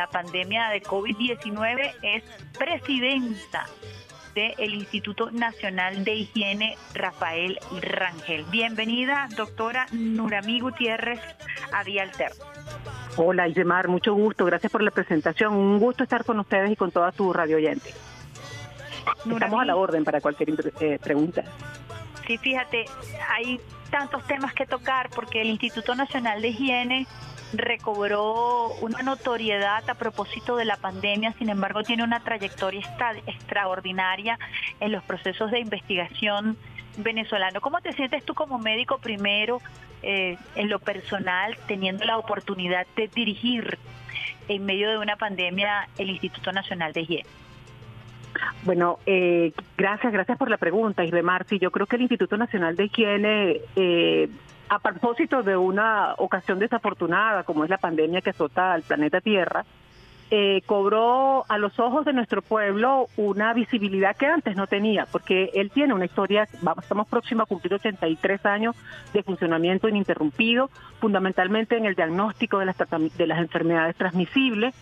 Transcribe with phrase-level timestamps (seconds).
[0.00, 2.24] la pandemia de COVID-19 es
[2.58, 3.66] presidenta
[4.34, 8.46] del Instituto Nacional de Higiene Rafael Rangel.
[8.50, 11.20] Bienvenida, doctora Nurami Gutiérrez,
[11.70, 12.44] a Alterno.
[13.18, 14.46] Hola, Isemar, mucho gusto.
[14.46, 15.52] Gracias por la presentación.
[15.52, 17.90] Un gusto estar con ustedes y con toda tu radio oyente.
[19.30, 21.44] Estamos a la orden para cualquier eh, pregunta.
[22.26, 22.86] Sí, fíjate,
[23.28, 23.60] hay
[23.90, 27.06] tantos temas que tocar porque el Instituto Nacional de Higiene
[27.52, 32.82] recobró una notoriedad a propósito de la pandemia, sin embargo tiene una trayectoria
[33.26, 34.38] extraordinaria
[34.78, 36.56] en los procesos de investigación
[36.96, 37.60] venezolano.
[37.60, 39.60] ¿Cómo te sientes tú como médico primero
[40.02, 43.78] eh, en lo personal, teniendo la oportunidad de dirigir
[44.48, 47.28] en medio de una pandemia el Instituto Nacional de Higiene?
[48.62, 51.58] Bueno, eh, gracias, gracias por la pregunta, Isbe Marci.
[51.58, 54.28] Yo creo que el Instituto Nacional de Higiene, eh,
[54.70, 59.64] a propósito de una ocasión desafortunada como es la pandemia que azota al planeta Tierra,
[60.30, 65.50] eh, cobró a los ojos de nuestro pueblo una visibilidad que antes no tenía, porque
[65.54, 68.76] él tiene una historia, estamos próximos a cumplir 83 años
[69.12, 74.72] de funcionamiento ininterrumpido, fundamentalmente en el diagnóstico de las, de las enfermedades transmisibles.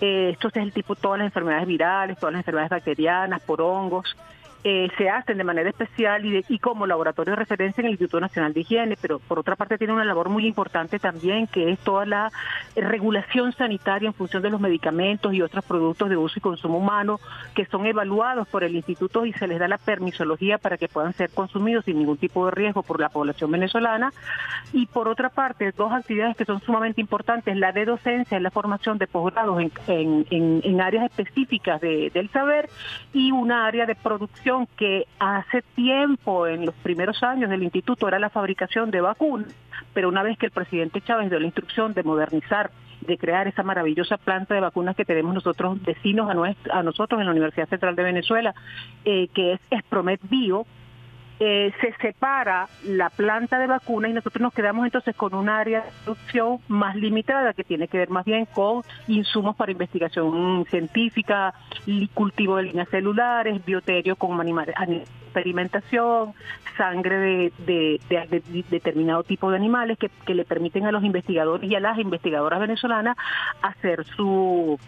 [0.00, 4.16] Eh, esto es el tipo todas las enfermedades virales, todas las enfermedades bacterianas, por hongos,
[4.64, 8.18] eh, se hacen de manera especial y, y, como laboratorio de referencia en el Instituto
[8.18, 11.78] Nacional de Higiene, pero por otra parte tiene una labor muy importante también que es
[11.80, 12.32] toda la
[12.74, 17.20] regulación sanitaria en función de los medicamentos y otros productos de uso y consumo humano
[17.54, 21.12] que son evaluados por el instituto y se les da la permisología para que puedan
[21.12, 24.12] ser consumidos sin ningún tipo de riesgo por la población venezolana.
[24.72, 28.98] Y por otra parte, dos actividades que son sumamente importantes, la de docencia, la formación
[28.98, 32.68] de posgrados en, en, áreas específicas del saber
[33.12, 38.18] y una área de producción que hace tiempo, en los primeros años del instituto, era
[38.18, 39.54] la fabricación de vacunas,
[39.92, 43.62] pero una vez que el presidente Chávez dio la instrucción de modernizar, de crear esa
[43.62, 47.96] maravillosa planta de vacunas que tenemos nosotros vecinos a, a nosotros en la Universidad Central
[47.96, 48.54] de Venezuela,
[49.04, 50.66] eh, que es Espromet Bio,
[51.46, 55.82] eh, se separa la planta de vacuna y nosotros nos quedamos entonces con un área
[55.82, 61.52] de producción más limitada que tiene que ver más bien con insumos para investigación científica,
[62.14, 66.32] cultivo de líneas celulares, bioterio con animales, experimentación,
[66.78, 68.00] sangre de,
[68.70, 72.58] determinado tipo de animales que, que le permiten a los investigadores y a las investigadoras
[72.58, 73.18] venezolanas
[73.60, 74.78] hacer su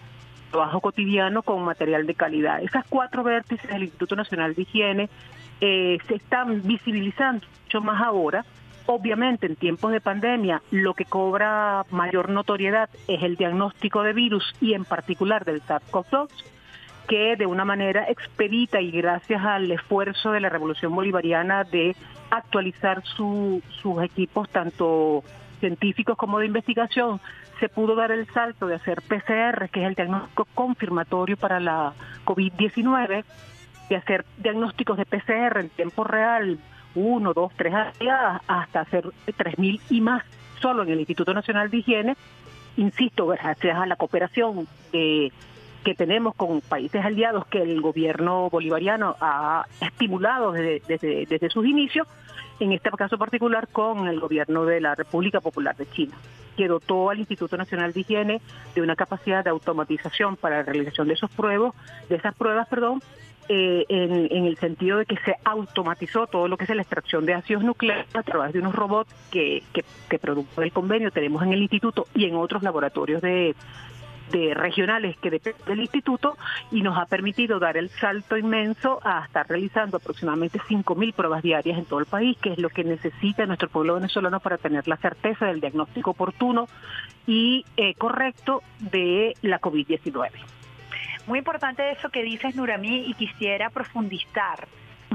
[0.50, 2.62] trabajo cotidiano con material de calidad.
[2.62, 5.10] Esas cuatro vértices del Instituto Nacional de Higiene
[5.61, 8.44] eh, se están visibilizando mucho más ahora.
[8.89, 14.55] Obviamente en tiempos de pandemia lo que cobra mayor notoriedad es el diagnóstico de virus
[14.61, 16.28] y en particular del SARS-CoV-2
[17.09, 21.97] que de una manera expedita y gracias al esfuerzo de la Revolución Bolivariana de
[22.31, 23.62] actualizar sus
[24.03, 25.23] equipos, tanto
[25.61, 27.21] científicos como de investigación,
[27.61, 31.94] se pudo dar el salto de hacer PCR, que es el diagnóstico confirmatorio para la
[32.25, 33.25] COVID-19,
[33.88, 36.58] de hacer diagnósticos de PCR en tiempo real,
[36.94, 40.24] uno, dos, tres días, hasta hacer tres mil y más
[40.60, 42.16] solo en el Instituto Nacional de Higiene.
[42.76, 49.66] Insisto, gracias a la cooperación que tenemos con países aliados que el gobierno bolivariano ha
[49.80, 52.08] estimulado desde, desde, desde sus inicios,
[52.58, 56.16] en este caso particular con el gobierno de la República Popular de China
[56.56, 58.41] que dotó al Instituto Nacional de Higiene
[58.75, 61.75] de una capacidad de automatización para la realización de esos pruebas,
[62.08, 63.00] de esas pruebas, perdón,
[63.48, 67.34] eh, en, el sentido de que se automatizó todo lo que es la extracción de
[67.34, 70.20] ácidos nucleares a través de unos robots que, que, que
[70.56, 73.54] del convenio tenemos en el instituto y en otros laboratorios de,
[74.30, 76.36] de regionales que dependen del instituto
[76.70, 81.78] y nos ha permitido dar el salto inmenso a estar realizando aproximadamente 5.000 pruebas diarias
[81.78, 84.96] en todo el país, que es lo que necesita nuestro pueblo venezolano para tener la
[84.96, 86.66] certeza del diagnóstico oportuno
[87.26, 90.30] y eh, correcto de la COVID-19.
[91.26, 94.69] Muy importante eso que dices, Nuramí, y quisiera profundizar.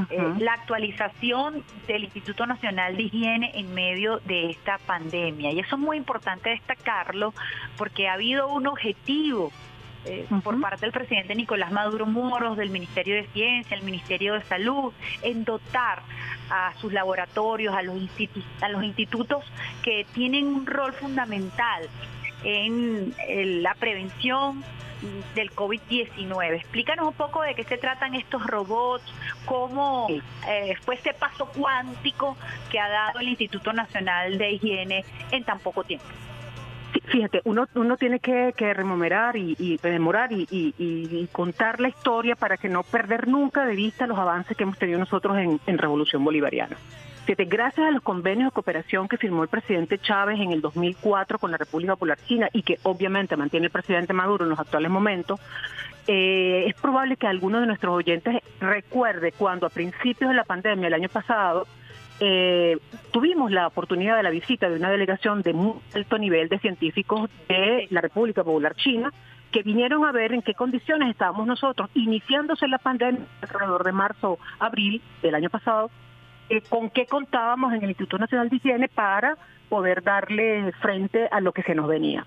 [0.09, 5.51] Eh, la actualización del Instituto Nacional de Higiene en medio de esta pandemia.
[5.51, 7.33] Y eso es muy importante destacarlo
[7.77, 9.51] porque ha habido un objetivo
[10.05, 14.43] eh, por parte del presidente Nicolás Maduro Moros, del Ministerio de Ciencia, el Ministerio de
[14.43, 16.01] Salud, en dotar
[16.49, 17.97] a sus laboratorios, a los,
[18.61, 19.43] a los institutos
[19.83, 21.87] que tienen un rol fundamental
[22.43, 23.13] en
[23.61, 24.63] la prevención,
[25.35, 26.55] del COVID-19.
[26.55, 29.03] Explícanos un poco de qué se tratan estos robots,
[29.45, 30.07] cómo
[30.47, 32.37] eh, fue ese paso cuántico
[32.69, 36.05] que ha dado el Instituto Nacional de Higiene en tan poco tiempo.
[37.05, 42.69] Fíjate, uno, uno tiene que, rememorar y, y rememorar y, contar la historia para que
[42.69, 46.77] no perder nunca de vista los avances que hemos tenido nosotros en, en Revolución Bolivariana.
[47.27, 51.51] Gracias a los convenios de cooperación que firmó el presidente Chávez en el 2004 con
[51.51, 55.39] la República Popular China y que obviamente mantiene el presidente Maduro en los actuales momentos,
[56.07, 60.87] eh, es probable que alguno de nuestros oyentes recuerde cuando a principios de la pandemia
[60.87, 61.67] el año pasado
[62.19, 62.77] eh,
[63.11, 67.29] tuvimos la oportunidad de la visita de una delegación de muy alto nivel de científicos
[67.47, 69.11] de la República Popular China
[69.51, 74.39] que vinieron a ver en qué condiciones estábamos nosotros, iniciándose la pandemia alrededor de marzo,
[74.59, 75.91] abril del año pasado,
[76.51, 79.37] eh, con qué contábamos en el Instituto Nacional de Higiene para
[79.69, 82.25] poder darle frente a lo que se nos venía.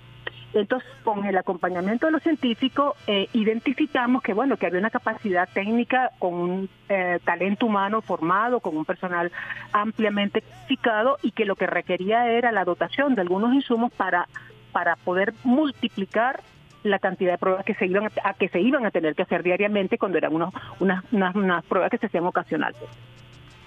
[0.55, 5.47] Entonces, con el acompañamiento de los científicos, eh, identificamos que bueno, que había una capacidad
[5.53, 9.31] técnica con un eh, talento humano formado, con un personal
[9.73, 14.27] ampliamente calificado y que lo que requería era la dotación de algunos insumos para,
[14.73, 16.41] para poder multiplicar
[16.83, 19.43] la cantidad de pruebas que se iban a, que se iban a tener que hacer
[19.43, 22.87] diariamente cuando eran unos, unas, unas, unas pruebas que se hacían ocasionalmente.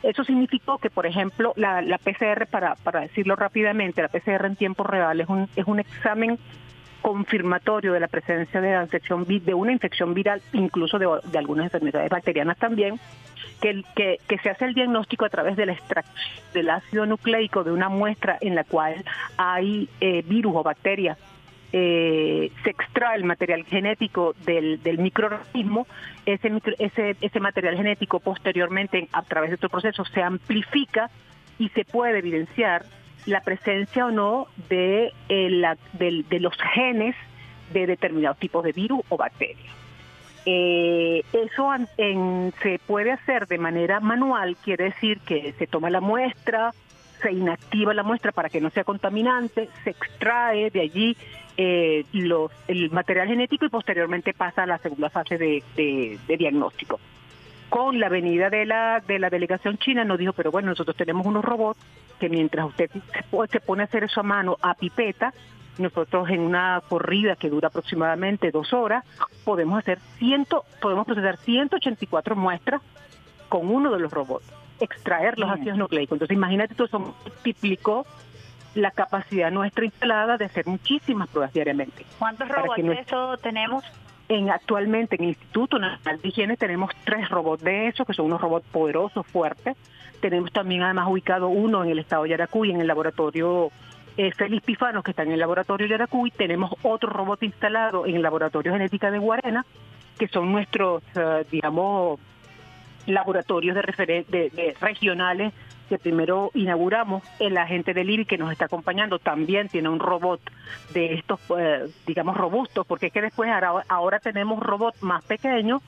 [0.03, 4.83] Eso significó que, por ejemplo, la, PCR, para, para decirlo rápidamente, la PCR en tiempo
[4.83, 6.37] real es un, es un examen
[7.01, 12.09] confirmatorio de la presencia de, la infección, de una infección viral, incluso de, algunas enfermedades
[12.09, 12.99] bacterianas también,
[13.61, 16.15] que, que, que, se hace el diagnóstico a través del extracción
[16.53, 19.03] del ácido nucleico de una muestra en la cual
[19.37, 21.17] hay eh, virus o bacterias
[21.73, 25.87] eh, se extrae el material genético del, del microorganismo,
[26.25, 31.09] ese, ese, ese material genético posteriormente a través de otro proceso se amplifica
[31.59, 32.85] y se puede evidenciar
[33.25, 37.15] la presencia o no de, eh, de, los genes
[37.73, 39.73] de determinados tipos de virus o bacterias.
[40.45, 41.69] Eh, eso
[42.61, 46.71] se puede hacer de manera manual, quiere decir que se toma la muestra,
[47.21, 51.17] se inactiva la muestra para que no sea contaminante, se extrae de allí
[51.57, 56.99] eh, los, el material genético y posteriormente pasa a la segunda fase de, diagnóstico.
[57.69, 61.25] Con la venida de la, de la delegación china nos dijo, pero bueno, nosotros tenemos
[61.25, 61.79] unos robots
[62.19, 65.33] que mientras usted se, pone a hacer eso a mano a pipeta,
[65.77, 69.03] nosotros en una corrida que dura aproximadamente dos horas,
[69.43, 72.81] podemos hacer ciento, podemos procesar 184 muestras
[73.49, 74.45] con uno de los robots,
[74.79, 76.15] extraer los ácidos nucleicos.
[76.15, 78.05] Entonces imagínate, tú eso multiplicó
[78.75, 82.05] la capacidad nuestra instalada de hacer muchísimas pruebas diariamente.
[82.19, 83.83] ¿Cuántos robots de eso tenemos?
[84.29, 88.25] En, actualmente en el Instituto Nacional de Higiene tenemos tres robots de esos, que son
[88.25, 89.77] unos robots poderosos, fuertes.
[90.19, 93.71] Tenemos también además ubicado uno en el estado de Yaracuy, en el laboratorio
[94.17, 96.31] eh, Félix Pifano, que está en el laboratorio Yaracuy.
[96.31, 99.65] Tenemos otro robot instalado en el laboratorio genética de Guarena,
[100.19, 102.19] que son nuestros, eh, digamos,
[103.07, 105.53] laboratorios de, de regionales
[105.87, 110.41] que primero inauguramos, el agente del IRI que nos está acompañando también tiene un robot
[110.93, 115.81] de estos, eh, digamos, robustos, porque es que después ahora, ahora tenemos robots más pequeños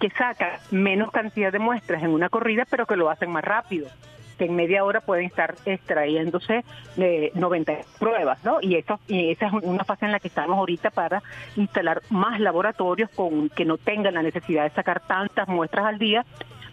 [0.00, 3.88] que sacan menos cantidad de muestras en una corrida, pero que lo hacen más rápido
[4.36, 6.62] que en media hora pueden estar extrayéndose
[6.98, 8.58] eh, 90 pruebas, ¿no?
[8.60, 11.22] Y, eso, y esa es una fase en la que estamos ahorita para
[11.56, 16.26] instalar más laboratorios con que no tengan la necesidad de sacar tantas muestras al día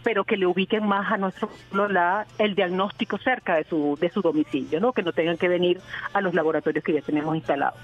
[0.04, 4.20] pero que le ubiquen más a nuestro la, el diagnóstico cerca de su, de su
[4.20, 4.92] domicilio, ¿no?
[4.92, 5.80] que no tengan que venir
[6.12, 7.80] a los laboratorios que ya tenemos instalados.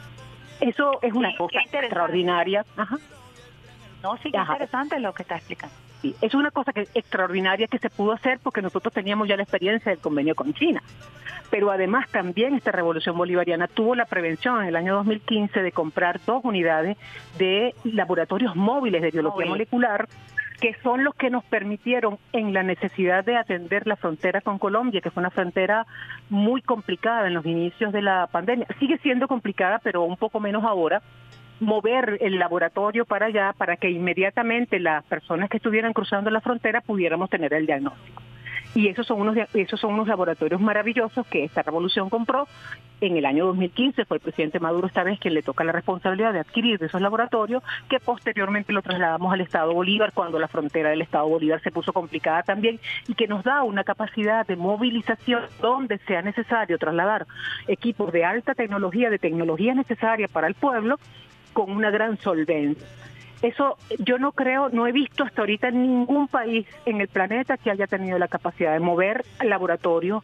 [0.61, 2.65] Eso es una cosa extraordinaria.
[2.77, 2.99] Ajá.
[4.03, 5.75] No, sí, qué interesante lo que está explicando.
[6.03, 9.43] Sí, es una cosa que, extraordinaria que se pudo hacer porque nosotros teníamos ya la
[9.43, 10.83] experiencia del convenio con China.
[11.51, 16.21] Pero además también esta revolución bolivariana tuvo la prevención en el año 2015 de comprar
[16.25, 16.97] dos unidades
[17.39, 20.09] de laboratorios móviles de biología molecular
[20.61, 25.01] que son los que nos permitieron en la necesidad de atender la frontera con Colombia,
[25.01, 25.87] que fue una frontera
[26.29, 28.67] muy complicada en los inicios de la pandemia.
[28.79, 31.03] Sigue siendo complicada, pero un poco menos ahora
[31.61, 36.81] mover el laboratorio para allá para que inmediatamente las personas que estuvieran cruzando la frontera
[36.81, 38.23] pudiéramos tener el diagnóstico.
[38.75, 42.47] Y esos son unos esos son unos laboratorios maravillosos que esta revolución compró
[43.01, 46.33] en el año 2015 fue el presidente Maduro esta vez quien le toca la responsabilidad
[46.33, 50.91] de adquirir de esos laboratorios que posteriormente lo trasladamos al Estado Bolívar cuando la frontera
[50.91, 55.45] del Estado Bolívar se puso complicada también y que nos da una capacidad de movilización
[55.61, 57.27] donde sea necesario trasladar
[57.69, 60.99] equipos de alta tecnología, de tecnología necesaria para el pueblo
[61.53, 62.87] con una gran solvencia.
[63.43, 67.71] Eso yo no creo, no he visto hasta ahorita ningún país en el planeta que
[67.71, 70.23] haya tenido la capacidad de mover laboratorios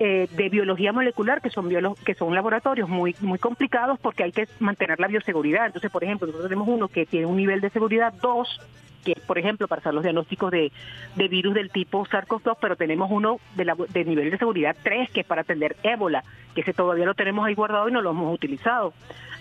[0.00, 1.68] eh, de biología molecular, que son
[2.04, 5.66] que son laboratorios muy muy complicados porque hay que mantener la bioseguridad.
[5.66, 8.60] Entonces, por ejemplo, nosotros tenemos uno que tiene un nivel de seguridad 2,
[9.04, 10.70] que es, por ejemplo, para hacer los diagnósticos de,
[11.16, 15.10] de virus del tipo SARS-CoV-2, pero tenemos uno de, la, de nivel de seguridad 3,
[15.10, 16.22] que es para atender ébola,
[16.54, 18.92] que ese todavía lo tenemos ahí guardado y no lo hemos utilizado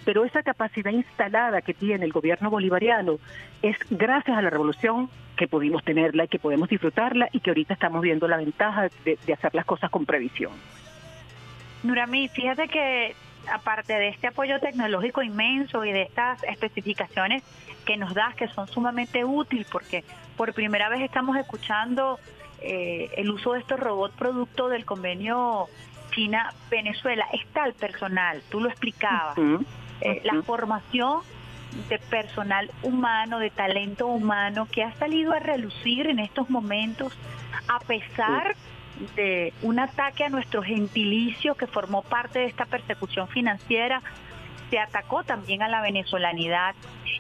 [0.08, 3.20] pero esa capacidad instalada que tiene el gobierno bolivariano
[3.62, 7.74] es gracias a la revolución que pudimos tenerla y que podemos disfrutarla y que ahorita
[7.74, 10.54] estamos viendo la ventaja de, hacer las cosas con previsión.
[11.84, 13.16] Nurami, fíjate que
[13.52, 17.44] aparte de este apoyo tecnológico inmenso y de estas especificaciones
[17.86, 20.06] que nos das, que son sumamente útiles, porque
[20.38, 22.18] por primera vez estamos escuchando
[22.62, 25.68] eh, el uso de estos robots producto del convenio
[26.12, 29.38] China-Venezuela, está el personal, tú lo explicabas,
[30.02, 31.22] eh, la formación
[31.90, 37.14] de personal humano, de talento humano que ha salido a relucir en estos momentos
[37.68, 38.56] a pesar
[39.16, 44.02] de un ataque a nuestro gentilicio que formó parte de esta persecución financiera,
[44.70, 46.76] se atacó también a la venezolanidad.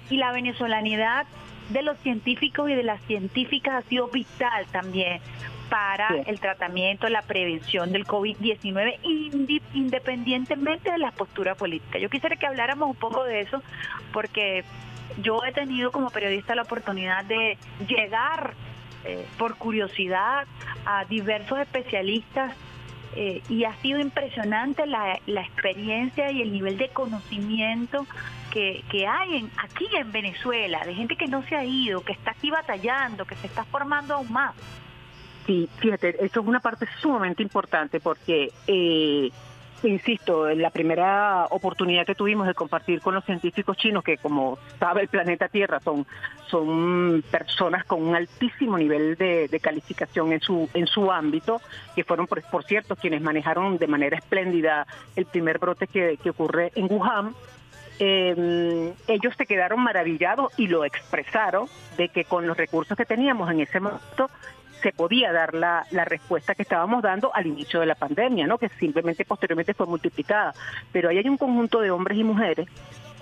[0.09, 1.27] Y la venezolanidad
[1.69, 5.21] de los científicos y de las científicas ha sido vital también
[5.69, 8.99] para el tratamiento, la prevención del COVID-19,
[9.73, 11.99] independientemente de la postura política.
[11.99, 13.61] Yo quisiera que habláramos un poco de eso,
[14.13, 14.63] porque
[15.21, 17.57] yo he tenido como periodista la oportunidad de
[17.87, 18.53] llegar
[19.05, 20.45] eh, por curiosidad
[20.85, 22.53] a diversos especialistas
[23.15, 28.05] eh, y ha sido impresionante la, experiencia y el nivel de conocimiento
[28.51, 32.13] que, que hay en, aquí en Venezuela, de gente que no se ha ido, que
[32.13, 34.53] está aquí batallando, que se está formando aún más.
[35.47, 39.31] Sí, fíjate, eso es una parte sumamente importante porque eh,
[39.83, 44.57] Insisto, en la primera oportunidad que tuvimos de compartir con los científicos chinos, que como
[44.79, 46.07] sabe el planeta Tierra son,
[46.49, 51.61] son personas con un altísimo nivel de, calificación en su, en su ámbito,
[51.95, 56.31] que fueron, por, por, cierto, quienes manejaron de manera espléndida el primer brote que, que
[56.31, 57.35] ocurre en Wuhan,
[57.99, 63.49] eh, ellos se quedaron maravillados y lo expresaron de que con los recursos que teníamos
[63.49, 64.29] en ese momento
[64.81, 68.57] se podía dar la, la, respuesta que estábamos dando al inicio de la pandemia, ¿no?
[68.57, 70.53] que simplemente posteriormente fue multiplicada.
[70.91, 72.67] Pero ahí hay un conjunto de hombres y mujeres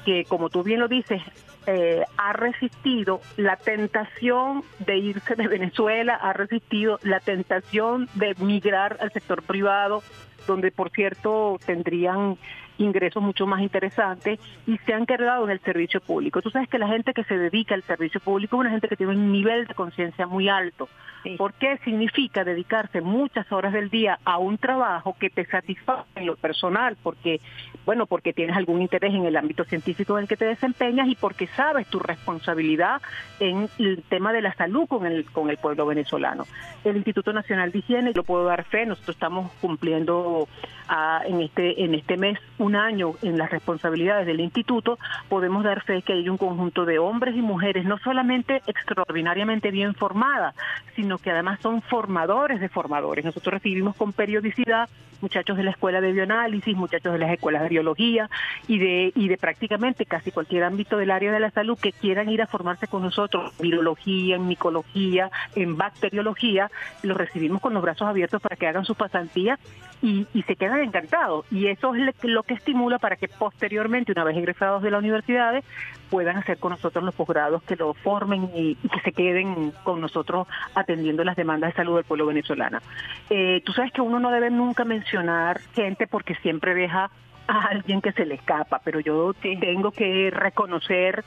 [0.06, 1.22] que, como tú bien lo dices,
[1.68, 8.98] eh, ha resistido la tentación de irse de Venezuela, ha resistido la tentación de migrar
[9.02, 10.04] al sector privado,
[10.46, 12.38] donde por cierto tendrían
[12.78, 16.42] ingresos mucho más interesantes y se han quedado en el servicio público.
[16.42, 18.96] Tú sabes que la gente que se dedica al servicio público es una gente que
[18.96, 20.90] tiene un nivel de conciencia muy alto,
[21.38, 26.36] porque significa dedicarse muchas horas del día a un trabajo que te satisface en lo
[26.36, 27.42] personal, porque
[27.86, 31.16] bueno, porque tienes algún interés en el ámbito científico en el que te desempeñas y
[31.16, 33.02] porque sabes tu responsabilidad
[33.40, 36.46] en el tema de la salud con el con el pueblo venezolano.
[36.84, 40.48] El Instituto Nacional de Higiene, lo puedo dar fe, nosotros estamos cumpliendo
[40.88, 44.98] ah, en este en este mes un año en las responsabilidades del instituto,
[45.30, 49.94] podemos dar fe que hay un conjunto de hombres y mujeres no solamente extraordinariamente bien
[49.94, 50.56] formadas,
[50.96, 53.24] sino que además son formadores de formadores.
[53.24, 54.90] Nosotros recibimos con periodicidad
[55.22, 58.30] muchachos de la escuela de bioanálisis, muchachos de las escuelas de biología
[58.68, 62.30] y de, y de prácticamente casi cualquier ámbito del área de la salud que quieran
[62.30, 66.72] ir a formarse con nosotros en virología, en micología, en bacteriología,
[67.04, 69.60] los recibimos con los brazos abiertos para que hagan su pasantía
[70.02, 71.46] y, y se quedan encantados.
[71.52, 75.64] Y eso es lo que estimula para que posteriormente, una vez egresados de las universidades,
[76.10, 80.48] puedan hacer con nosotros los posgrados que lo formen y, que se queden con nosotros
[80.74, 82.80] atendiendo las demandas de salud del pueblo venezolano.
[83.30, 87.10] Eh, tú sabes que uno no debe nunca mencionar gente porque siempre deja
[87.48, 91.24] a alguien que se le escapa, pero yo tengo que reconocer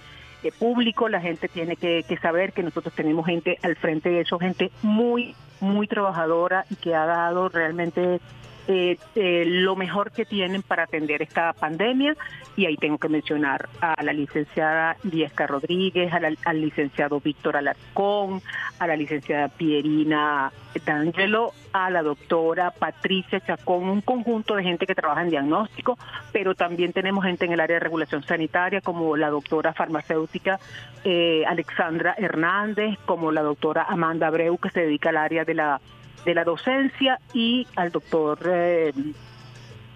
[0.59, 4.39] público, la gente tiene que, que, saber que nosotros tenemos gente al frente de eso,
[4.39, 8.21] gente muy, muy trabajadora y que ha dado realmente
[8.69, 12.15] eh, eh, lo mejor que tienen para atender esta pandemia.
[12.55, 18.43] Y ahí tengo que mencionar a la licenciada Liesca Rodríguez, al licenciado Víctor Alarcón,
[18.79, 20.53] a la licenciada Pierina
[20.85, 25.99] D'Angelo, a la doctora Patricia Chacón, un conjunto de gente que trabaja en diagnóstico,
[26.33, 30.59] pero también tenemos gente en el área de regulación sanitaria como la doctora farmacéutica
[31.05, 35.81] eh, Alexandra Hernández, como la doctora Amanda Abreu que se dedica al área de la
[36.25, 38.93] de la docencia y al doctor eh,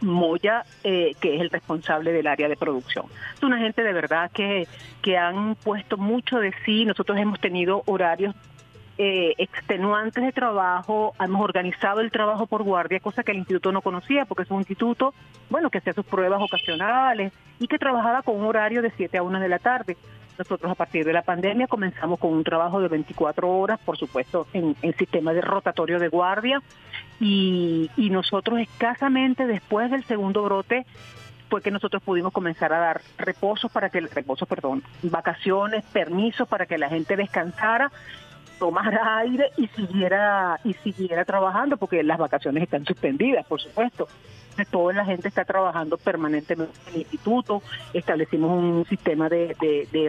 [0.01, 3.07] Moya, eh, que es el responsable del área de producción.
[3.35, 4.67] Es una gente de verdad que,
[5.01, 6.85] que han puesto mucho de sí.
[6.85, 8.35] Nosotros hemos tenido horarios
[8.99, 13.81] eh, extenuantes de trabajo, hemos organizado el trabajo por guardia, cosa que el instituto no
[13.81, 15.15] conocía, porque es un instituto,
[15.49, 19.23] bueno, que hacía sus pruebas ocasionales y que trabajaba con un horario de 7 a
[19.23, 19.97] 1 de la tarde.
[20.39, 24.47] Nosotros a partir de la pandemia comenzamos con un trabajo de 24 horas, por supuesto,
[24.53, 26.63] en, el sistema de rotatorio de guardia,
[27.21, 30.87] y, y nosotros escasamente después del segundo brote
[31.49, 36.65] fue que nosotros pudimos comenzar a dar reposos para que, reposo, perdón, vacaciones, permisos para
[36.65, 37.93] que la gente descansara
[38.63, 44.07] tomara aire y siguiera y siguiera trabajando porque las vacaciones están suspendidas, por supuesto.
[44.71, 49.57] Toda la gente está trabajando permanentemente en el instituto, establecimos un sistema de,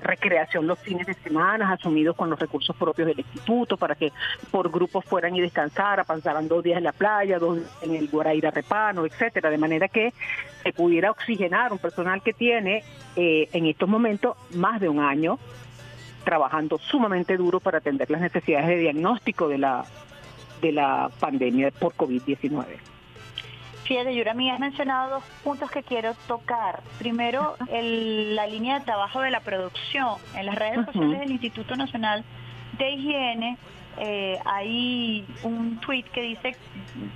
[0.03, 4.11] recreación los fines de semana, asumidos con los recursos propios del instituto, para que
[4.51, 8.51] por grupos fueran y descansaran, pasaran dos días en la playa, dos en el Guaraíra
[8.51, 10.13] Repano, etcétera, de manera que
[10.61, 12.83] se pudiera oxigenar un personal que tiene
[13.15, 15.39] eh, en estos momentos más de un año
[16.23, 19.85] trabajando sumamente duro para atender las necesidades de diagnóstico de la
[20.61, 22.92] de la pandemia por COVID-19.
[23.83, 26.81] Fíjate, Yurami, has mencionado dos puntos que quiero tocar.
[26.99, 30.15] Primero, la línea de trabajo de la producción.
[30.35, 32.23] En las redes sociales del Instituto Nacional
[32.77, 33.57] de Higiene
[33.97, 36.55] eh, hay un tweet que dice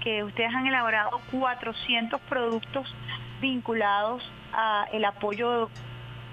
[0.03, 2.93] que ustedes han elaborado 400 productos
[3.41, 5.69] vinculados a el apoyo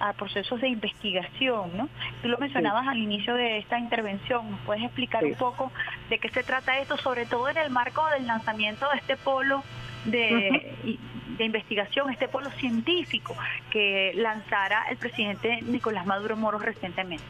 [0.01, 1.89] a procesos de investigación, ¿no?
[2.21, 5.71] Tú lo mencionabas al inicio de esta intervención, ¿nos puedes explicar un poco
[6.11, 9.63] de qué se trata esto, sobre todo en el marco del lanzamiento de este polo
[10.05, 10.99] de,
[11.39, 13.35] de investigación, este polo científico
[13.71, 17.25] que lanzara el presidente Nicolás Maduro Moros recientemente?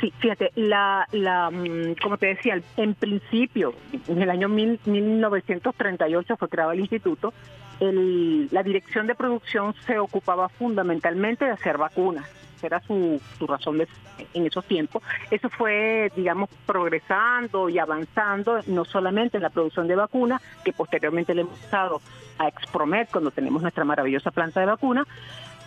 [0.00, 3.74] Sí, fíjate, la, la, mm, como te decía, en principio,
[4.08, 7.32] en el año 1938 fue creado el instituto,
[7.80, 12.28] la dirección de producción se ocupaba fundamentalmente de hacer vacunas
[12.64, 13.88] era su, razón de,
[14.32, 15.02] en esos tiempos.
[15.30, 21.34] Eso fue, digamos, progresando y avanzando, no solamente en la producción de vacunas, que posteriormente
[21.34, 22.00] le hemos dado
[22.38, 25.06] a Expromet cuando tenemos nuestra maravillosa planta de vacunas,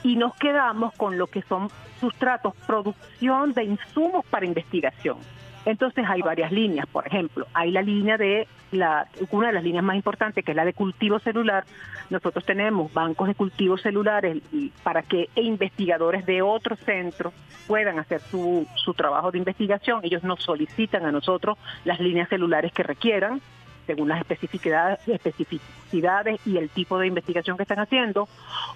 [0.03, 5.17] y nos quedamos con lo que son sustratos, producción de insumos para investigación.
[5.67, 9.83] Entonces hay varias líneas, por ejemplo, hay la línea de la, una de las líneas
[9.83, 11.65] más importantes que es la de cultivo celular.
[12.09, 14.41] Nosotros tenemos bancos de cultivos celulares
[14.81, 17.33] para que investigadores de otros centros
[17.67, 19.99] puedan hacer su, su trabajo de investigación.
[20.03, 23.41] Ellos nos solicitan a nosotros las líneas celulares que requieran
[23.85, 24.99] según las especificidades,
[25.87, 28.27] especificidades y el tipo de investigación que están haciendo,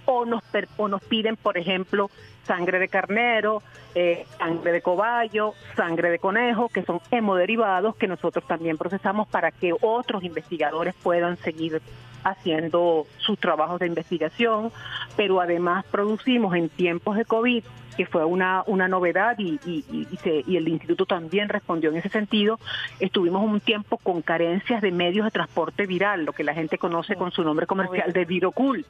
[0.05, 0.43] o nos,
[0.77, 2.09] o nos piden, por ejemplo,
[2.43, 3.61] sangre de carnero,
[3.95, 9.51] eh, sangre de cobayo, sangre de conejo, que son hemoderivados que nosotros también procesamos para
[9.51, 11.81] que otros investigadores puedan seguir
[12.23, 14.71] haciendo sus trabajos de investigación,
[15.17, 17.63] pero además producimos en tiempos de COVID
[17.97, 19.83] que fue una, una novedad y, y,
[20.47, 22.59] y, el instituto también respondió en ese sentido.
[22.99, 27.00] Estuvimos un tiempo con carencias de medios de transporte viral, lo que la gente conoce
[27.17, 28.85] con su nombre comercial de Virocul,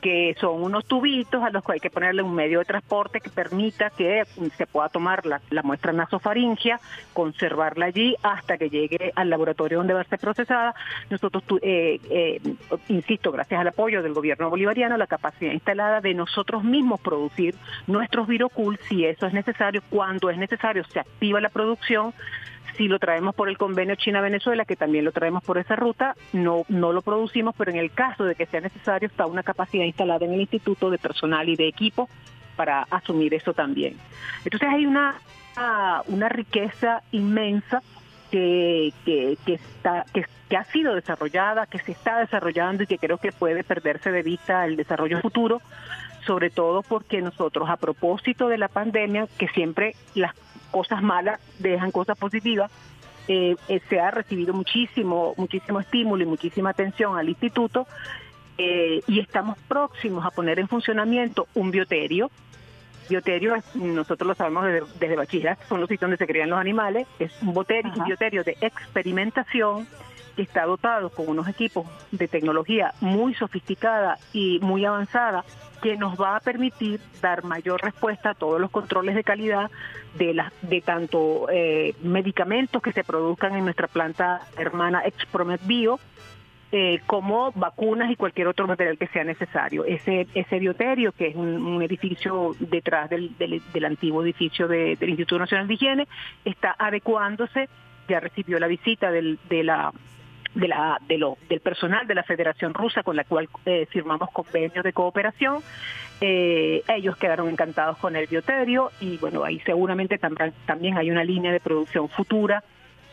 [0.00, 3.30] que son unos tubitos a los que hay que ponerle un medio de transporte que
[3.30, 4.24] permita que
[4.56, 6.80] se pueda tomar la, muestra nasofaringia,
[7.12, 10.74] conservarla allí hasta que llegue al laboratorio donde va a ser procesada.
[11.08, 12.40] Nosotros, eh, eh,
[12.88, 17.54] insisto, gracias al apoyo del gobierno bolivariano, la capacidad instalada de nosotros mismos producir
[17.86, 22.12] nuestros Virocul, si eso es necesario, cuando es necesario, se activa la producción.
[22.80, 26.64] Si lo traemos por el convenio China-Venezuela, que también lo traemos por esa ruta, no,
[26.70, 30.24] no lo producimos, pero en el caso de que sea necesario, está una capacidad instalada
[30.24, 32.08] en el instituto de personal y de equipo
[32.56, 33.98] para asumir eso también.
[34.46, 35.20] Entonces hay una,
[36.06, 37.82] una riqueza inmensa
[38.30, 43.18] que, que, está, que, que, ha sido desarrollada, que se está desarrollando y que creo
[43.18, 45.60] que puede perderse de vista el desarrollo futuro,
[46.24, 50.34] sobre todo porque nosotros a propósito de la pandemia, que siempre las
[50.70, 52.70] cosas malas dejan cosas positivas,
[53.28, 57.86] eh, eh, se ha recibido muchísimo, muchísimo estímulo y muchísima atención al instituto
[58.58, 62.30] eh, y estamos próximos a poner en funcionamiento un bioterio.
[63.10, 67.06] Bioterio, nosotros lo sabemos desde, desde bachillerato, son los sitios donde se crían los animales,
[67.18, 69.86] es un, boterio, un bioterio de experimentación
[70.36, 75.44] que está dotado con unos equipos de tecnología muy sofisticada y muy avanzada
[75.82, 79.70] que nos va a permitir dar mayor respuesta a todos los controles de calidad
[80.16, 85.98] de las de tanto eh, medicamentos que se produzcan en nuestra planta hermana Expromet Bio
[86.72, 89.84] eh, como vacunas y cualquier otro material que sea necesario.
[89.84, 90.26] Ese,
[90.58, 96.08] bioterio, que es un, edificio detrás del, del, antiguo edificio del Instituto Nacional de Higiene,
[96.44, 97.68] está adecuándose,
[98.08, 99.92] ya recibió la visita del, de la
[100.54, 104.84] de la, de del personal de la Federación Rusa con la cual eh, firmamos convenios
[104.84, 105.62] de cooperación.
[106.20, 111.24] Eh, ellos quedaron encantados con el bioterio y bueno, ahí seguramente también, también hay una
[111.24, 112.62] línea de producción futura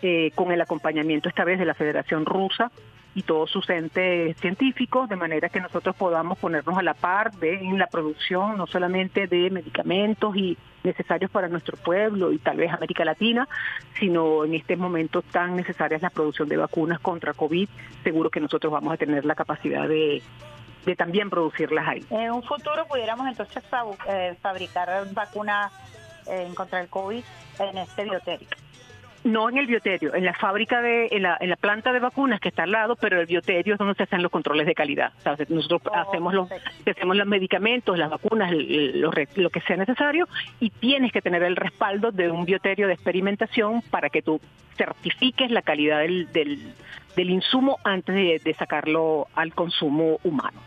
[0.01, 2.71] eh, con el acompañamiento esta vez de la Federación Rusa
[3.17, 7.55] y todos sus entes científicos, de manera que nosotros podamos ponernos a la par de
[7.55, 12.71] en la producción no solamente de medicamentos y necesarios para nuestro pueblo y tal vez
[12.71, 13.47] América Latina,
[13.99, 17.67] sino en este momento tan necesarias la producción de vacunas contra COVID,
[18.03, 20.21] seguro que nosotros vamos a tener la capacidad de,
[20.85, 22.05] de también producirlas ahí.
[22.11, 23.63] En un futuro pudiéramos entonces
[24.07, 25.73] eh, fabricar vacunas
[26.27, 27.23] eh, contra el COVID
[27.61, 28.66] en este biotérico.
[29.27, 32.39] No en el bioterio, en la fábrica de, en la, en la planta de vacunas
[32.39, 35.11] que está al lado, pero el bioterio es donde se hacen los controles de calidad.
[35.49, 36.49] nosotros oh, hacemos los,
[36.85, 40.27] hacemos los medicamentos, las vacunas, lo, lo, que sea necesario,
[40.59, 44.39] y tienes que tener el respaldo de un bioterio de experimentación para que tú
[44.77, 46.59] certifiques la calidad del, del,
[47.15, 50.59] del insumo antes de sacarlo al consumo humano.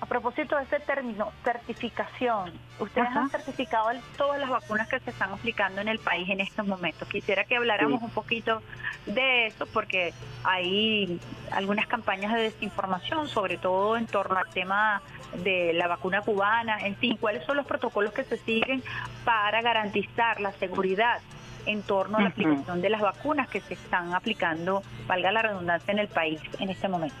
[0.00, 5.30] A propósito de ese término, certificación, ustedes han certificado todas las vacunas que se están
[5.30, 7.06] aplicando en el país en estos momentos.
[7.06, 8.62] Quisiera que habláramos un poquito
[9.04, 11.20] de eso porque hay
[11.52, 15.02] algunas campañas de desinformación, sobre todo en torno al tema
[15.44, 18.82] de la vacuna cubana, en fin, cuáles son los protocolos que se siguen
[19.24, 21.20] para garantizar la seguridad
[21.66, 25.92] en torno a la aplicación de las vacunas que se están aplicando, valga la redundancia,
[25.92, 27.16] en el país en este momento.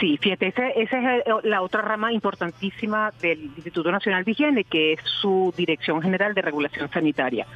[0.00, 5.00] Sí, fíjate, esa, es la otra rama importantísima del Instituto Nacional de Higiene, que es
[5.04, 7.46] su Dirección General de Regulación Sanitaria.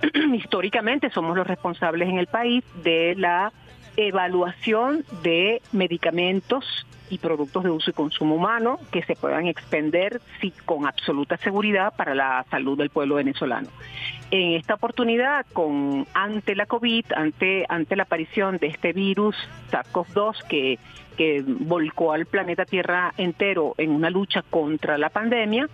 [0.34, 3.52] Históricamente somos los responsables en el país de la
[3.96, 10.22] evaluación de medicamentos y productos de uso y consumo humano que se puedan expender
[10.64, 13.68] con absoluta seguridad para la salud del pueblo venezolano.
[14.30, 19.36] En esta oportunidad, con ante la COVID, ante, ante la aparición de este virus
[19.70, 20.78] SARS-CoV-2 que,
[21.18, 25.68] que volcó al planeta Tierra entero en una lucha contra la pandemia,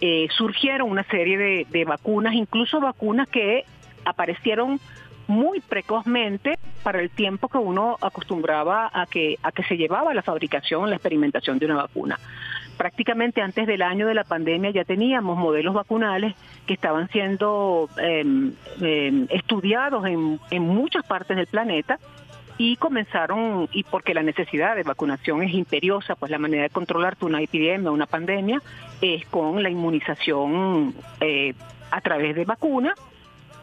[0.00, 3.64] eh, surgieron una serie de, de vacunas, incluso vacunas que
[4.04, 4.80] aparecieron
[5.30, 10.22] muy precozmente para el tiempo que uno acostumbraba a que, a que se llevaba la
[10.22, 12.18] fabricación, la experimentación de una vacuna.
[12.76, 16.34] Prácticamente antes del año de la pandemia ya teníamos modelos vacunales
[16.66, 21.98] que estaban siendo em, em, estudiados en, en muchas partes del planeta
[22.56, 27.16] y comenzaron, y porque la necesidad de vacunación es imperiosa, pues la manera de controlar
[27.22, 28.60] una epidemia, una pandemia,
[29.00, 31.54] es con la inmunización eh,
[31.90, 32.98] a través de vacunas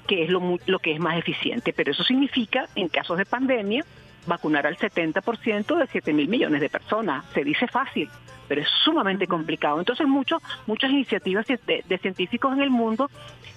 [0.08, 1.74] que es lo, lo que es más eficiente.
[1.74, 3.84] Pero eso significa, en casos de pandemia,
[4.26, 7.26] vacunar al 70% de 7 mil millones de personas.
[7.34, 8.10] Se dice fácil,
[8.48, 9.80] pero es sumamente complicado.
[9.80, 13.10] Entonces muchos, muchas iniciativas de, científicos en el mundo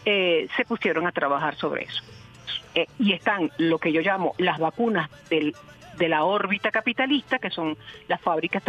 [0.04, 2.02] eh, se pusieron a trabajar sobre eso.
[2.74, 5.54] Eh, y están lo que yo llamo las vacunas del,
[5.98, 7.76] de la órbita capitalista, que son
[8.08, 8.62] las fábricas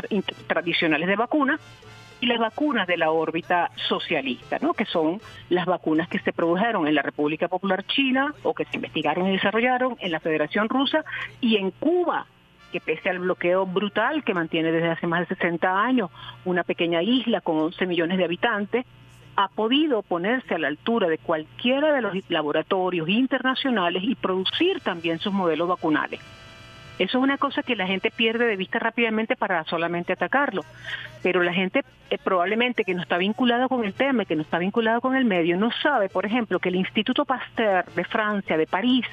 [0.48, 1.60] tradicionales de vacunas,
[2.22, 4.74] y las vacunas de la órbita socialista, ¿no?
[4.74, 8.78] que son las vacunas que se produjeron en la República Popular China o que se
[8.78, 11.04] investigaron y desarrollaron en la Federación Rusa
[11.42, 12.28] y en Cuba,
[12.72, 16.12] que pese al bloqueo brutal que mantiene desde hace más de 60 años
[16.46, 18.86] una pequeña isla con 11 millones de habitantes,
[19.36, 25.20] ha podido ponerse a la altura de cualquiera de los laboratorios internacionales y producir también
[25.20, 26.20] sus modelos vacunales.
[27.02, 30.62] Eso es una cosa que la gente pierde de vista rápidamente para solamente atacarlo.
[31.24, 34.60] Pero la gente eh, probablemente que no está vinculada con el tema, que no está
[34.60, 38.68] vinculada con el medio, no sabe, por ejemplo, que el Instituto Pasteur de Francia, de
[38.68, 39.08] París,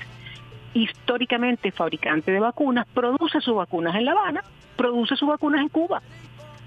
[0.75, 4.45] históricamente fabricante de vacunas, produce sus vacunas en La Habana,
[4.77, 6.03] produce sus vacunas en Cuba.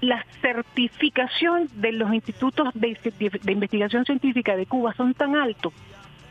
[0.00, 2.98] La certificación de los institutos de,
[3.40, 5.72] de investigación científica de Cuba son tan altos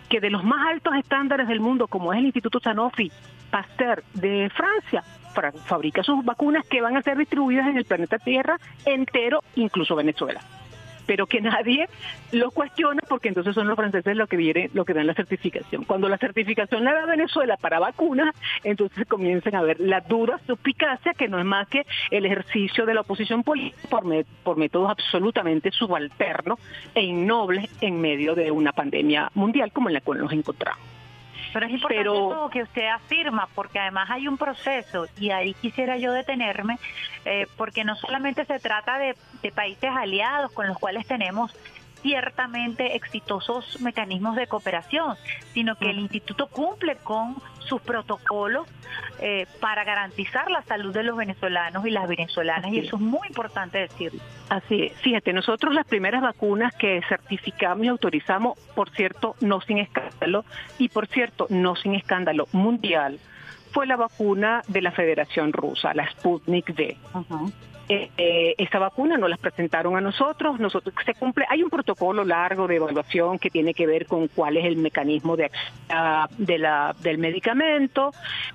[0.10, 3.10] que de los más altos estándares del mundo, como es el Instituto Sanofi
[3.52, 5.04] Pasteur de Francia,
[5.66, 10.42] fabrica sus vacunas que van a ser distribuidas en el planeta Tierra entero, incluso Venezuela
[11.12, 11.90] pero que nadie
[12.32, 15.84] lo cuestiona porque entonces son los franceses los que vienen, lo que dan la certificación.
[15.84, 18.34] Cuando la certificación la da Venezuela para vacunas,
[18.64, 22.94] entonces comienzan a ver la dura suspicacia que no es más que el ejercicio de
[22.94, 24.06] la oposición política por,
[24.44, 26.60] por métodos absolutamente subalternos
[26.96, 30.90] e innobles en medio de una pandemia mundial como en la cual nos encontramos.
[31.54, 35.98] Pero es importante todo que usted afirma, porque además hay un proceso, y ahí quisiera
[35.98, 36.78] yo detenerme,
[37.26, 41.54] eh, porque no solamente se trata de, de países aliados con los cuales tenemos
[42.02, 45.16] ciertamente exitosos mecanismos de cooperación,
[45.54, 48.68] sino que el instituto cumple con sus protocolos
[49.20, 53.28] eh, para garantizar la salud de los venezolanos y las venezolanas, y eso es muy
[53.28, 54.22] importante decirlo.
[54.50, 54.94] Así es.
[55.02, 60.44] Fíjate, nosotros las primeras vacunas que certificamos y autorizamos, por cierto, no sin escándalo,
[60.80, 63.20] y por cierto, no sin escándalo mundial,
[63.72, 66.98] fue la vacuna de la Federación Rusa, la Sputnik V.
[67.89, 72.67] Eh, esta vacuna nos las presentaron a nosotros, nosotros se cumple, hay un protocolo largo
[72.67, 75.52] de evaluación que tiene que ver con cuál es el mecanismo de,
[76.38, 78.12] de la, del medicamento,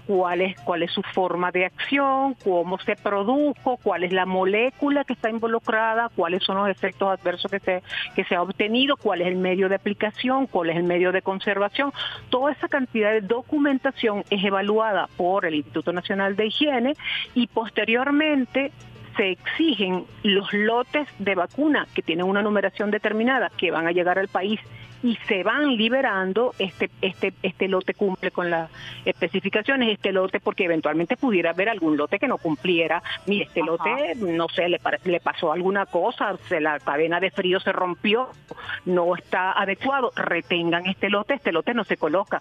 [0.06, 5.04] cuál es, cuál es su forma de acción, cómo se produjo, cuál es la molécula
[5.04, 7.82] que está involucrada, cuáles son los efectos adversos que se,
[8.14, 11.20] que se ha obtenido, cuál es el medio de aplicación, cuál es el medio de
[11.22, 11.92] conservación.
[12.30, 16.94] Toda esa cantidad de documentación es evaluada por el Instituto Nacional de Higiene
[17.34, 18.72] y posteriormente
[19.16, 24.18] se exigen los lotes de vacuna que tienen una numeración determinada que van a llegar
[24.18, 24.60] al país
[25.02, 28.70] y se van liberando, este, este, este lote cumple con las
[29.04, 34.14] especificaciones, este lote, porque eventualmente pudiera haber algún lote que no cumpliera, mire, este lote,
[34.16, 38.30] no sé, le, le pasó alguna cosa, se, la cadena de frío se rompió,
[38.84, 42.40] no está adecuado, retengan este lote, este lote no se coloca.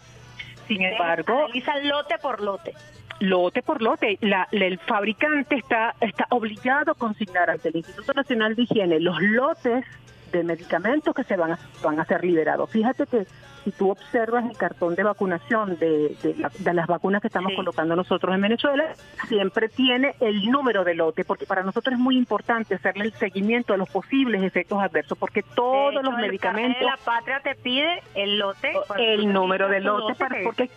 [0.68, 2.74] Sin embargo, analizan lote por lote
[3.19, 4.17] lote por lote.
[4.21, 9.21] La, el fabricante está, está obligado a consignar ante el Instituto Nacional de Higiene los
[9.21, 9.86] lotes
[10.32, 12.69] de medicamentos que se van a, van a ser liberados.
[12.69, 13.25] Fíjate que
[13.63, 18.36] si tú observas el cartón de vacunación de, de, las vacunas que estamos colocando nosotros
[18.36, 18.93] en Venezuela,
[19.28, 23.73] siempre tiene el número de lote, porque para nosotros es muy importante hacerle el seguimiento
[23.73, 26.84] a los posibles efectos adversos, porque todos los medicamentos...
[26.84, 28.71] la patria te pide el lote.
[28.99, 30.69] El número de lote, para, porque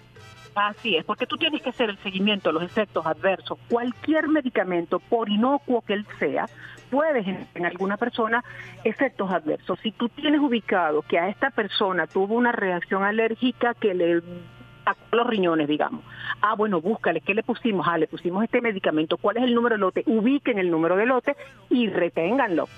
[0.58, 3.58] Así es, porque tú tienes que hacer el seguimiento a los efectos adversos.
[3.68, 6.46] Cualquier medicamento, por inocuo que él sea,
[6.90, 8.42] puede en alguna persona
[8.82, 9.78] efectos adversos.
[9.82, 14.22] Si tú tienes ubicado que a esta persona tuvo una reacción alérgica que le
[15.12, 16.02] los riñones, digamos.
[16.40, 17.86] Ah, bueno, búscale, ¿qué le pusimos?
[17.88, 20.02] Ah, le pusimos este medicamento, ¿cuál es el número de lote?
[20.06, 21.36] Ubiquen el número de lote
[21.68, 22.68] y reténganlo.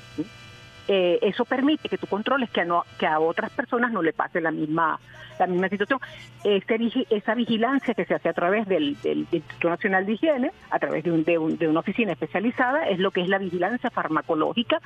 [0.92, 4.12] Eh, eso permite que tú controles que a, no, que a otras personas no le
[4.12, 4.98] pase la misma
[5.38, 6.00] la misma situación.
[6.42, 8.96] Este, esa vigilancia que se hace a través del,
[9.30, 13.28] Instituto Nacional de Higiene, a través de, de, una oficina especializada, es lo que es
[13.28, 14.80] la vigilancia farmacológica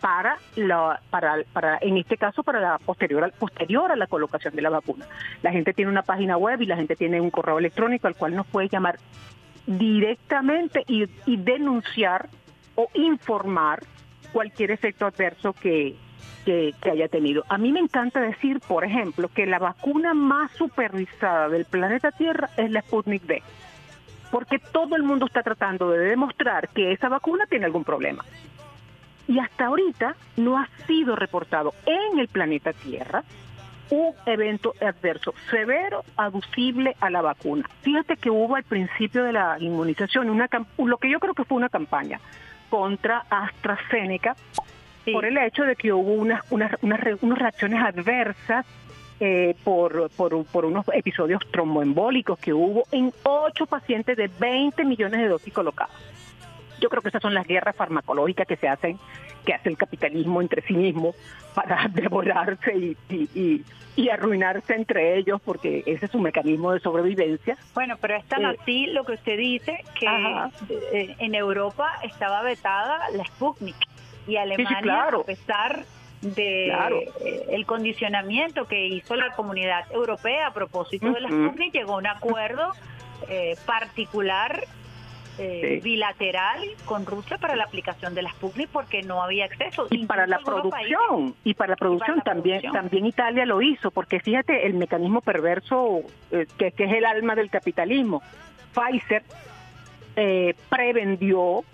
[0.00, 4.62] para la, para, para, en este caso, para la posterior, posterior a la colocación de
[4.62, 5.06] la vacuna.
[5.42, 8.36] La gente tiene una página web y la gente tiene un correo electrónico al cual
[8.36, 9.00] nos puede llamar
[9.66, 12.28] directamente y denunciar
[12.76, 13.80] o informar
[14.32, 15.96] cualquier efecto adverso que,
[16.44, 17.44] que, haya tenido.
[17.48, 22.50] A mí me encanta decir, por ejemplo, que la vacuna más supervisada del planeta Tierra
[22.56, 23.42] es la Sputnik V,
[24.30, 28.24] porque todo el mundo está tratando de demostrar que esa vacuna tiene algún problema.
[29.28, 33.22] Y hasta ahorita no ha sido reportado en el planeta Tierra
[33.90, 37.68] un evento adverso severo aducible a la vacuna.
[37.82, 41.58] Fíjate que hubo al principio de la inmunización una lo que yo creo que fue
[41.58, 42.18] una campaña
[42.72, 44.34] contra AstraZeneca
[45.12, 48.64] por el hecho de que hubo unas, unas, unas, reacciones adversas
[49.20, 55.20] eh, por, por, por, unos episodios tromboembólicos que hubo en ocho pacientes de 20 millones
[55.20, 55.94] de dosis colocadas.
[56.82, 58.98] Yo creo que esas son las guerras farmacológicas que se hacen,
[59.46, 61.14] que hace el capitalismo entre sí mismo
[61.54, 63.64] para devorarse y, y,
[63.94, 67.56] y, arruinarse entre ellos, porque ese es un mecanismo de sobrevivencia.
[67.72, 70.06] Bueno, pero es tan eh, así lo que usted dice, que
[70.92, 73.76] eh, en Europa estaba vetada la Sputnik
[74.26, 75.84] y Alemania, a pesar
[76.20, 81.94] de eh, el condicionamiento que hizo la comunidad europea a propósito de la Sputnik, llegó
[81.94, 82.72] a un acuerdo
[83.66, 84.64] particular
[85.38, 89.86] eh, bilateral con Rusia para la aplicación de las Sputnik porque no había acceso.
[89.90, 94.66] Y para la producción, y para la producción también también Italia lo hizo, porque fíjate
[94.66, 98.22] el mecanismo perverso eh, que, es el alma del capitalismo.
[98.74, 99.22] Pfizer
[100.16, 101.64] eh, prevendió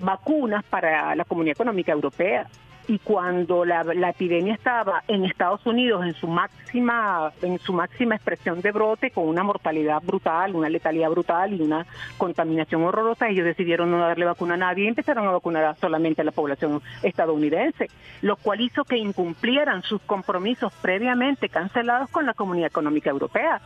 [0.00, 2.46] vacunas para la Comunidad Económica Europea
[2.86, 8.60] y cuando la, epidemia estaba en Estados Unidos en su máxima en su máxima expresión
[8.60, 11.86] de brote con una mortalidad brutal, una letalidad brutal y una
[12.18, 16.24] contaminación horrorosa, ellos decidieron no darle vacuna a nadie y empezaron a vacunar solamente a
[16.24, 17.88] la población estadounidense,
[18.22, 23.60] lo cual hizo que incumplieran sus compromisos previamente cancelados con la Comunidad Económica Europea.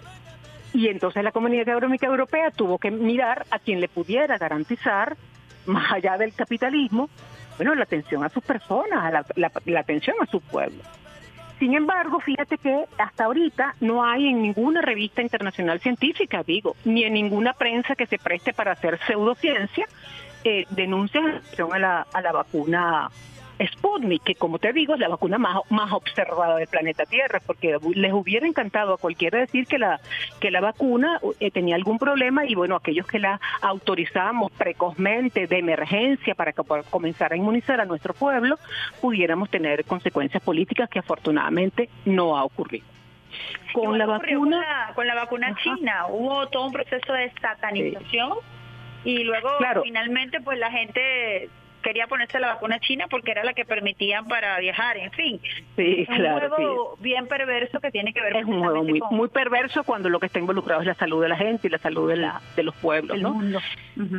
[0.75, 5.17] Y entonces la Comunidad Económica Europea tuvo que mirar a quien le pudiera garantizar,
[5.67, 7.09] más allá del capitalismo,
[7.59, 10.83] bueno, la atención a sus personas, la, atención a su pueblo.
[11.59, 17.03] Sin embargo, fíjate que hasta ahorita no hay en ninguna revista internacional científica, digo, ni
[17.03, 19.87] en ninguna prensa que se preste para hacer pseudociencia,
[20.45, 21.25] eh, denuncias
[21.59, 23.11] a la, a la vacuna
[23.67, 27.77] Sputnik, que como te digo es la vacuna más, más observada del planeta Tierra, porque
[27.95, 30.01] les hubiera encantado a cualquiera decir que la,
[30.41, 35.59] que la vacuna eh, tenía algún problema y bueno, aquellos que la autorizamos precozmente de
[35.59, 38.59] emergencia para que comenzar a inmunizar a nuestro pueblo,
[39.01, 42.87] pudiéramos tener consecuencias políticas que afortunadamente no ha ocurrido.
[43.75, 46.07] Con la vacuna con la vacuna china.
[46.09, 48.39] Hubo todo un proceso de satanización
[49.05, 49.51] y luego
[49.83, 51.51] finalmente pues la gente
[51.89, 55.41] quería ponerse la vacuna china porque era la que permitían para viajar, en fin.
[55.75, 59.29] Sí, es un juego bien perverso que tiene que ver es un juego muy, muy
[59.29, 62.11] perverso cuando lo que está involucrado es la salud de la gente y la salud
[62.11, 63.33] de, la, de los pueblos, ¿no?
[63.33, 63.59] Mundo.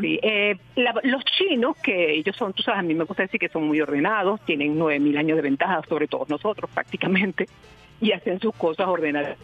[0.01, 0.19] sí.
[0.23, 3.67] Eh, los chinos, que ellos son, tú sabes, a mí me gusta decir que son
[3.67, 7.45] muy ordenados, tienen nueve mil años de ventaja sobre todos nosotros prácticamente
[8.01, 9.37] y hacen sus cosas ordenadas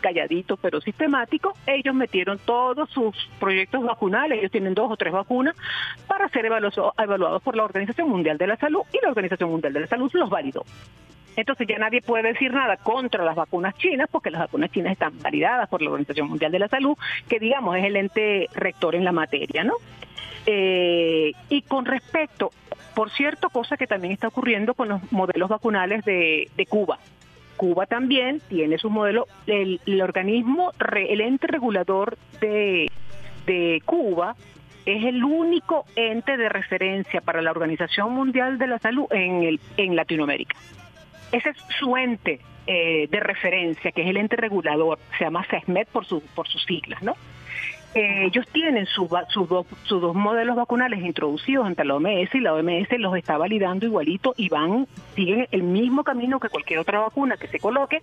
[0.00, 5.56] calladito pero sistemático, ellos metieron todos sus proyectos vacunales, ellos tienen dos o tres vacunas
[6.06, 9.72] para ser evaluados, evaluados por la Organización Mundial de la Salud y la Organización Mundial
[9.72, 10.64] de la Salud los validó.
[11.36, 15.18] Entonces ya nadie puede decir nada contra las vacunas chinas porque las vacunas chinas están
[15.20, 16.96] validadas por la Organización Mundial de la Salud,
[17.28, 19.74] que digamos es el ente rector en la materia, ¿no?
[20.46, 22.50] Eh, y con respecto,
[22.94, 26.98] por cierto, cosa que también está ocurriendo con los modelos vacunales de, Cuba.
[27.58, 32.90] Cuba también tiene su modelo, el, organismo, el ente regulador de,
[33.46, 34.36] de Cuba
[34.86, 39.60] es el único ente de referencia para la Organización Mundial de la Salud en, el,
[39.76, 40.56] en Latinoamérica.
[41.30, 45.88] Ese es su ente eh, de referencia, que es el ente regulador, se llama SESMED
[45.88, 47.16] por, su, por sus siglas, ¿no?
[47.94, 52.88] Ellos tienen sus, sus, dos, dos modelos vacunales introducidos ante la OMS y la OMS
[52.98, 57.48] los está validando igualito y van, siguen el mismo camino que cualquier otra vacuna que
[57.48, 58.02] se coloque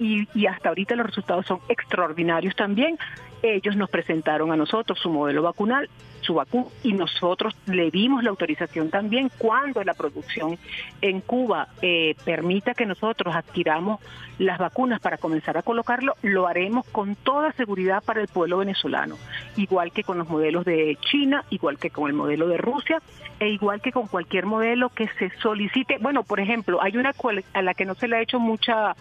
[0.00, 2.98] y, y hasta ahorita los resultados son extraordinarios también.
[3.42, 5.88] Ellos nos presentaron a nosotros su modelo vacunal,
[6.22, 10.58] su vacuna y nosotros le dimos la autorización también cuando la producción
[11.00, 14.00] en Cuba eh, permita que nosotros adquiramos
[14.38, 19.16] las vacunas para comenzar a colocarlo, lo haremos con toda seguridad para el pueblo venezolano,
[19.56, 23.00] igual que con los modelos de China, igual que con el modelo de Rusia
[23.38, 25.98] e igual que con cualquier modelo que se solicite.
[26.00, 27.12] Bueno, por ejemplo, hay una
[27.52, 28.92] a la que no se le ha hecho mucha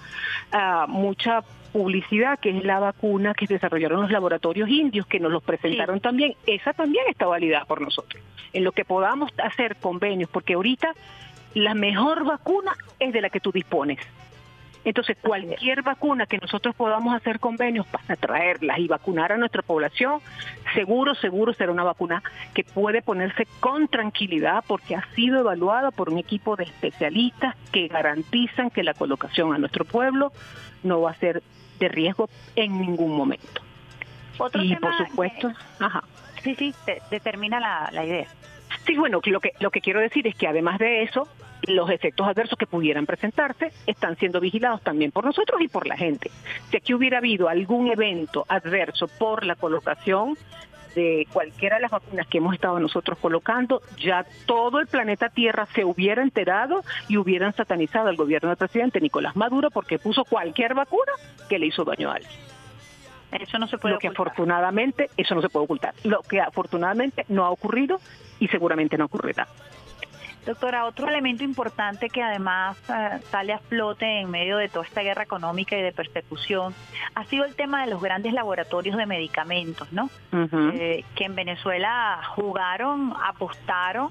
[0.53, 5.43] uh, mucha publicidad, que es la vacuna que desarrollaron los laboratorios indios, que nos los
[5.43, 8.21] presentaron también, esa también está validada por nosotros.
[8.53, 10.93] En lo que podamos hacer convenios, porque ahorita
[11.53, 13.99] la mejor vacuna es de la que tú dispones.
[14.83, 20.21] Entonces, cualquier vacuna que nosotros podamos hacer convenios para traerlas y vacunar a nuestra población,
[20.73, 22.23] seguro, seguro será una vacuna
[22.55, 27.87] que puede ponerse con tranquilidad porque ha sido evaluada por un equipo de especialistas que
[27.89, 30.31] garantizan que la colocación a nuestro pueblo
[30.81, 31.43] no va a ser
[31.79, 33.61] de riesgo en ningún momento.
[34.55, 36.03] y por supuesto, ajá.
[36.43, 36.73] Sí, sí,
[37.09, 38.27] determina la, la idea.
[38.85, 41.27] Sí, bueno, lo que, lo que quiero decir es que además de eso,
[41.63, 45.97] los efectos adversos que pudieran presentarse están siendo vigilados también por nosotros y por la
[45.97, 46.31] gente.
[46.69, 50.37] Si aquí hubiera habido algún evento adverso por la colocación
[50.95, 55.67] de cualquiera de las vacunas que hemos estado nosotros colocando, ya todo el planeta Tierra
[55.73, 60.73] se hubiera enterado y hubieran satanizado al gobierno del presidente Nicolás Maduro porque puso cualquier
[60.73, 61.13] vacuna
[61.47, 62.31] que le hizo daño a alguien.
[63.31, 65.93] Eso no se puede Lo que afortunadamente, eso no se puede ocultar.
[66.03, 67.99] Lo que afortunadamente no ha ocurrido
[68.39, 69.47] y seguramente no ocurrirá.
[70.45, 75.03] Doctora, otro elemento importante que además eh, sale a flote en medio de toda esta
[75.03, 76.73] guerra económica y de persecución
[77.13, 80.09] ha sido el tema de los grandes laboratorios de medicamentos, ¿no?
[80.73, 84.09] Eh, que en Venezuela jugaron, apostaron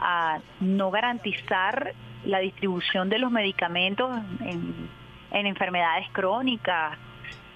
[0.00, 1.92] a no garantizar
[2.24, 4.88] la distribución de los medicamentos en,
[5.30, 6.96] enfermedades crónicas,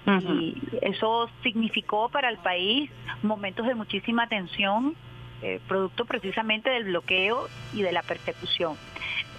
[0.05, 2.89] Y eso significó para el país
[3.21, 4.95] momentos de muchísima tensión
[5.43, 8.75] eh, producto precisamente del bloqueo y de la persecución.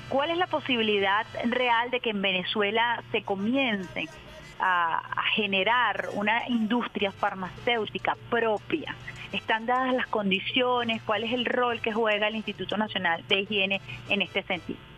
[0.09, 4.09] ¿Cuál es la posibilidad real de que en Venezuela se comience
[4.59, 5.01] a,
[5.35, 8.96] generar una industria farmacéutica propia?
[9.33, 11.03] ¿Están dadas las condiciones?
[11.03, 14.92] ¿Cuál es el rol que juega el Instituto Nacional de Higiene en este sentido?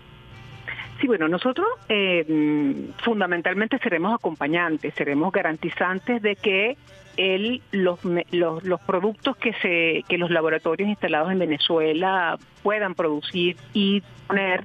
[1.01, 6.77] Sí, bueno, nosotros eh, fundamentalmente seremos acompañantes, seremos garantizantes de que
[7.17, 7.99] el, los,
[8.31, 14.65] los, los, productos que, se, que los laboratorios instalados en Venezuela puedan producir y poner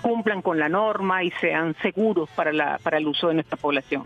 [0.00, 4.04] cumplan con la norma y sean seguros para, la, para el uso de nuestra población.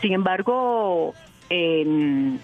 [0.00, 1.14] Sin embargo,
[1.50, 2.36] eh,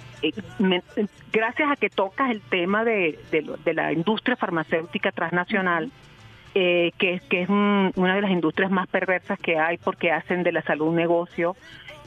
[1.32, 5.90] gracias a que tocas el tema de, de, la industria farmacéutica transnacional,
[6.54, 10.52] eh, que, que es una de las industrias más perversas que hay porque hacen de
[10.52, 11.56] la salud un negocio,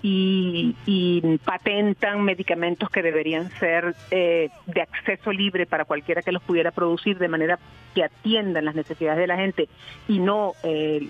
[0.01, 6.71] y, patentan medicamentos que deberían ser eh, de acceso libre para cualquiera que los pudiera
[6.71, 7.59] producir de manera
[7.95, 9.67] que atiendan las necesidades de la gente
[10.07, 11.09] y no el,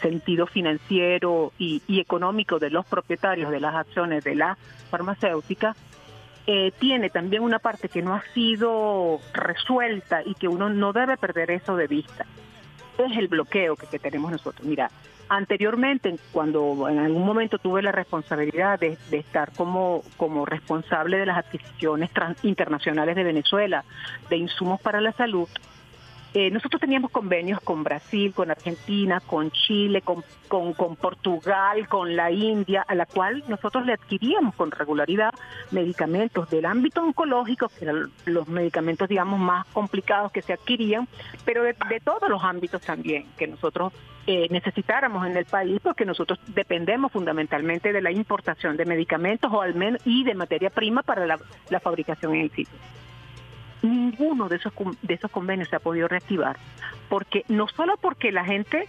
[0.00, 4.56] sentido financiero y, económico de los propietarios de las acciones de la
[4.90, 5.74] farmacéutica,
[6.46, 11.16] eh, tiene también una parte que no ha sido resuelta y que uno no debe
[11.16, 12.24] perder eso de vista.
[12.98, 14.66] Es el bloqueo que, tenemos nosotros.
[14.66, 14.90] Mira,
[15.28, 21.38] Anteriormente, cuando en algún momento tuve la responsabilidad de, estar como, como responsable de las
[21.38, 22.10] adquisiciones
[22.44, 23.84] internacionales de Venezuela
[24.30, 25.48] de insumos para la salud,
[26.38, 30.22] eh, nosotros teníamos convenios con Brasil, con Argentina, con Chile, con,
[30.96, 35.32] Portugal, con la India, a la cual nosotros le adquiríamos con regularidad
[35.70, 41.08] medicamentos del ámbito oncológico, que eran los medicamentos, digamos, más complicados que se adquirían,
[41.46, 43.94] pero de, todos los ámbitos también que nosotros
[44.26, 49.62] eh, necesitáramos en el país, porque nosotros dependemos fundamentalmente de la importación de medicamentos o
[49.62, 52.78] al menos y de materia prima para la fabricación en el sitio
[53.90, 54.72] ninguno de esos,
[55.02, 56.56] de esos convenios se ha podido reactivar,
[57.08, 58.86] porque no solo porque la gente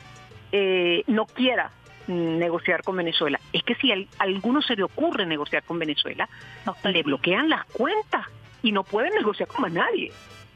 [0.51, 1.71] eh, no quiera
[2.07, 3.39] negociar con Venezuela.
[3.51, 6.29] Es que si a alguno se le ocurre negociar con Venezuela,
[6.83, 8.25] le bloquean las cuentas
[8.63, 10.11] y no pueden negociar con más nadie.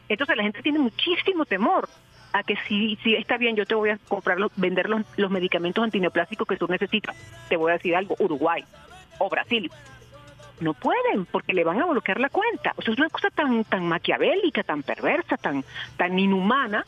[0.07, 1.89] Entonces la gente tiene muchísimo temor
[2.33, 5.31] a que si, si está bien, yo te voy a comprar, los, vender los, los
[5.31, 7.15] medicamentos antineoplásicos que tú necesitas.
[7.49, 8.63] Te voy a decir algo, Uruguay
[9.19, 9.69] o Brasil.
[10.62, 12.74] No pueden porque le van a bloquear la cuenta.
[12.78, 15.66] O sea, es una cosa tan, tan maquiavélica, tan perversa, tan,
[15.97, 16.86] tan inhumana,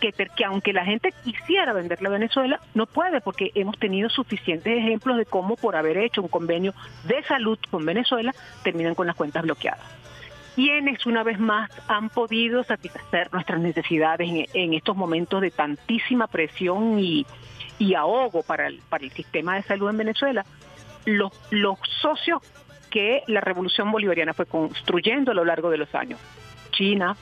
[0.00, 4.78] que, que aunque la gente quisiera venderle a Venezuela, no puede porque hemos tenido suficientes
[4.78, 6.72] ejemplos de cómo por haber hecho un convenio
[7.04, 9.98] de salud con Venezuela terminan con las cuentas bloqueadas.
[10.54, 16.98] ¿Quiénes una vez más han podido satisfacer nuestras necesidades en, estos momentos de tantísima presión
[16.98, 17.26] y,
[17.94, 20.44] ahogo para el, para el sistema de salud en Venezuela?
[21.04, 22.42] Los, los socios
[22.88, 26.20] que la revolución bolivariana fue construyendo a lo largo de los años.
[26.70, 27.16] China,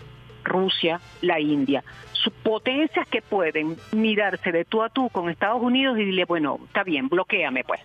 [0.44, 1.82] Rusia, la India.
[2.12, 6.58] Sus potencias que pueden mirarse de tú a tú con Estados Unidos y decirle, bueno,
[6.64, 7.80] está bien, bloqueame pues.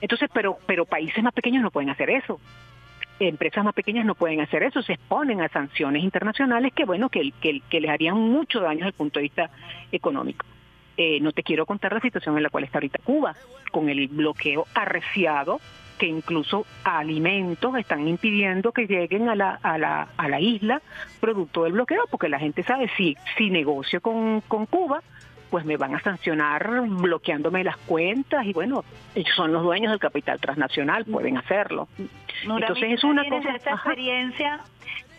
[0.00, 2.40] Entonces, pero, pero países más pequeños no pueden hacer eso.
[3.20, 7.32] Empresas más pequeñas no pueden hacer eso, se exponen a sanciones internacionales que, bueno, que,
[7.40, 9.50] que, que les harían mucho daño desde el punto de vista
[9.90, 10.46] económico.
[10.96, 13.34] Eh, no te quiero contar la situación en la cual está ahorita Cuba,
[13.70, 15.60] con el bloqueo arreciado
[15.98, 20.80] que incluso alimentos están impidiendo que lleguen a la, a la, a la isla
[21.20, 25.02] producto del bloqueo, porque la gente sabe, si, si negocio con, con Cuba,
[25.50, 28.84] pues me van a sancionar bloqueándome las cuentas y bueno,
[29.14, 31.88] ellos son los dueños del capital transnacional, pueden hacerlo.
[32.42, 33.56] Entonces es una cosa...
[33.56, 34.60] Esta experiencia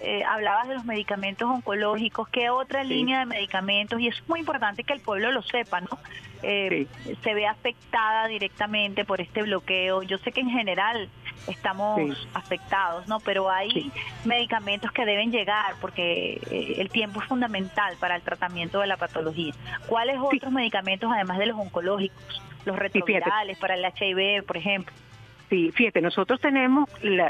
[0.01, 3.99] eh, hablabas de los medicamentos oncológicos, ¿qué otra línea de medicamentos?
[3.99, 5.89] Y es muy importante que el pueblo lo sepa, ¿no?
[6.41, 6.87] Eh,
[7.21, 10.03] se ve afectada directamente por este bloqueo.
[10.03, 11.09] Yo sé que en general
[11.47, 13.19] estamos afectados, ¿no?
[13.19, 13.91] Pero hay
[14.23, 18.95] medicamentos que deben llegar porque eh, el tiempo es fundamental para el tratamiento de la
[18.95, 19.53] patología.
[19.87, 24.93] ¿Cuáles otros medicamentos, además de los oncológicos, los retrovirales para el HIV, por ejemplo?
[25.49, 26.87] Sí, fíjate, nosotros tenemos,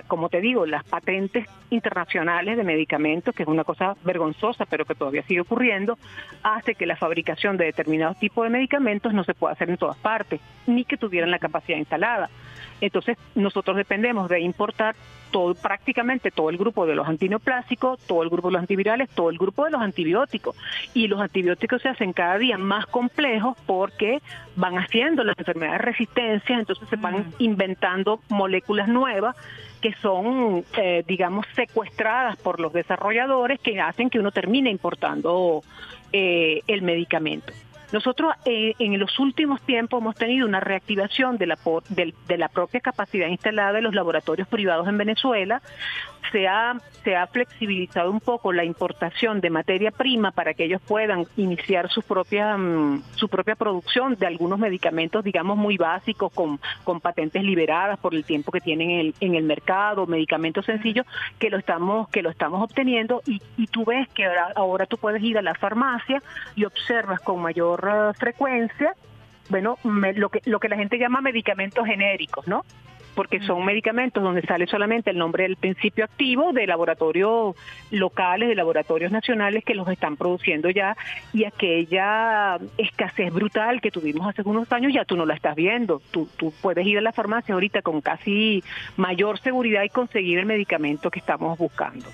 [0.08, 4.94] como te digo, las patentes internacionales de medicamentos, que es una cosa vergonzosa, pero que
[4.94, 5.98] todavía sigue ocurriendo,
[6.44, 9.96] hace que la fabricación de determinados tipos de medicamentos no se pueda hacer en todas
[9.98, 12.30] partes, ni que tuvieran la capacidad instalada.
[12.82, 14.96] Entonces, nosotros dependemos de importar
[15.32, 19.30] todo, prácticamente todo el grupo de los antineoplásicos, todo el grupo de los antivirales, todo
[19.30, 20.56] el grupo de los antibióticos.
[20.94, 24.22] Y los antibióticos se hacen cada día más complejos porque
[24.56, 29.36] van haciendo las enfermedades de resistencia, entonces se van inventando moléculas nuevas
[29.82, 35.62] que son, eh, digamos, secuestradas por los desarrolladores que hacen que uno termine importando
[36.12, 37.54] eh, el medicamento.
[37.92, 41.58] Nosotros eh, en los últimos tiempos hemos tenido una reactivación de la,
[41.90, 45.62] de, la propia capacidad instalada de los laboratorios privados en Venezuela.
[46.32, 46.76] Se ha,
[47.32, 52.56] flexibilizado un poco la importación de materia prima para que ellos puedan iniciar su propia,
[52.56, 58.14] mm, su propia producción de algunos medicamentos, digamos, muy básicos, con, con patentes liberadas por
[58.14, 61.08] el tiempo que tienen en el, en el mercado, medicamentos sencillos,
[61.40, 64.98] que lo estamos, que lo estamos obteniendo y, y tú ves que ahora, ahora tú
[64.98, 66.22] puedes ir a la farmacia
[66.56, 67.79] y observas con mayor
[68.18, 68.94] frecuencia,
[69.50, 72.64] bueno, lo, que, lo que la gente llama medicamentos genéricos, ¿no?
[73.16, 77.56] Porque son medicamentos donde sale solamente el nombre del principio activo de laboratorios
[77.92, 80.96] locales, de laboratorios nacionales que los están produciendo ya
[81.34, 86.02] y aquella escasez brutal que tuvimos hace unos años ya tú no la estás viendo.
[86.12, 88.64] Tú, tú puedes ir a la farmacia ahorita con casi
[88.96, 92.06] mayor seguridad y conseguir el medicamento que estamos buscando.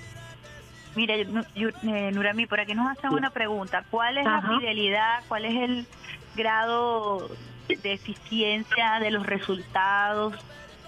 [0.96, 3.84] Mira, eh, Nurami, por aquí nos hacen una pregunta.
[3.90, 5.86] ¿Cuál es la fidelidad, cuál es el
[6.34, 7.30] grado
[7.68, 10.34] de eficiencia de los resultados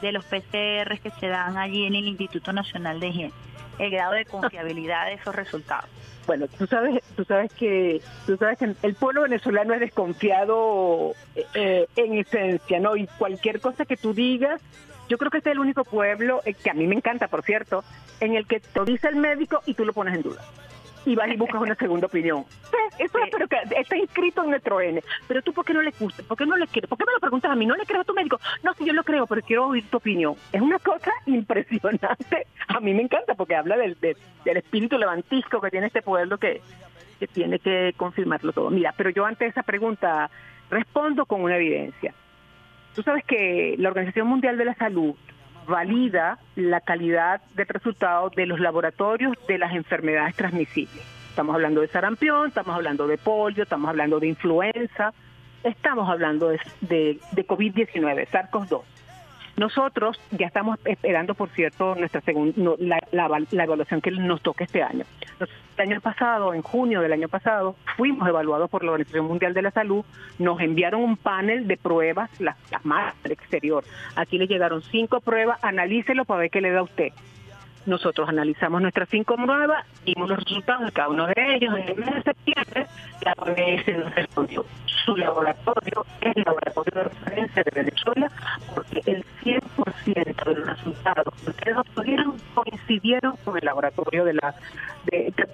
[0.00, 3.32] de los PCR que se dan allí en el Instituto Nacional de Higiene?
[3.78, 5.90] El grado de confiabilidad de esos resultados.
[6.26, 11.12] Bueno, tú sabes, tú sabes que, tú sabes que el pueblo venezolano es desconfiado
[11.54, 12.96] eh, en esencia, ¿no?
[12.96, 14.60] Y cualquier cosa que tú digas
[15.08, 17.42] yo creo que este es el único pueblo, eh, que a mí me encanta, por
[17.42, 17.82] cierto,
[18.20, 20.42] en el que te dice el médico y tú lo pones en duda.
[21.06, 22.44] Y vas y buscas una segunda opinión.
[22.98, 25.02] Eso es, pero que está inscrito en nuestro N.
[25.26, 26.22] Pero tú, ¿por qué no le gusta?
[26.24, 26.88] ¿Por qué no le quieres?
[26.88, 27.64] ¿Por qué me lo preguntas a mí?
[27.64, 28.38] ¿No le crees a tu médico?
[28.62, 30.34] No, sí, yo lo creo, pero quiero oír tu opinión.
[30.52, 32.46] Es una cosa impresionante.
[32.66, 34.16] A mí me encanta porque habla del, del,
[34.56, 36.60] espíritu levantisco que tiene este pueblo que,
[37.20, 38.68] que tiene que confirmarlo todo.
[38.70, 40.28] Mira, pero yo ante esa pregunta
[40.68, 42.12] respondo con una evidencia.
[42.94, 45.14] Tú sabes que la Organización Mundial de la Salud
[45.66, 51.04] valida la calidad del resultado de los laboratorios de las enfermedades transmisibles.
[51.28, 55.12] Estamos hablando de sarampión, estamos hablando de polio, estamos hablando de influenza,
[55.62, 58.82] estamos hablando de, de, COVID-19, SARS-CoV-2.
[59.58, 64.82] Nosotros ya estamos esperando, por cierto, nuestra segunda la, la, evaluación que nos toca este
[64.82, 65.04] año.
[65.40, 69.62] el año pasado, en junio del año pasado, fuimos evaluados por la Organización Mundial de
[69.62, 70.04] la Salud,
[70.38, 73.82] nos enviaron un panel de pruebas, las, las más del exterior.
[74.14, 77.12] Aquí le llegaron cinco pruebas, analícelo para ver qué le da a usted.
[77.88, 81.74] Nosotros analizamos nuestras cinco pruebas, vimos los resultados de cada uno de ellos.
[81.74, 82.86] En el mes de septiembre,
[83.22, 84.66] la OMS nos respondió.
[85.06, 88.30] Su laboratorio es el laboratorio de referencia de Venezuela
[88.74, 94.54] porque el 100% de los resultados que ustedes obtuvieron coincidieron con el laboratorio de la,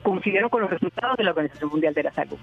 [0.02, 2.38] coincidieron con los resultados de la Organización Mundial de la Salud.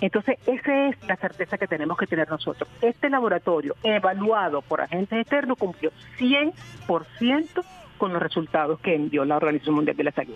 [0.00, 2.68] Entonces, esa es la certeza que tenemos que tener nosotros.
[2.80, 7.64] Este laboratorio, evaluado por agentes externos, cumplió 100%
[7.98, 10.34] con los resultados que envió la Organización Mundial de la Salud.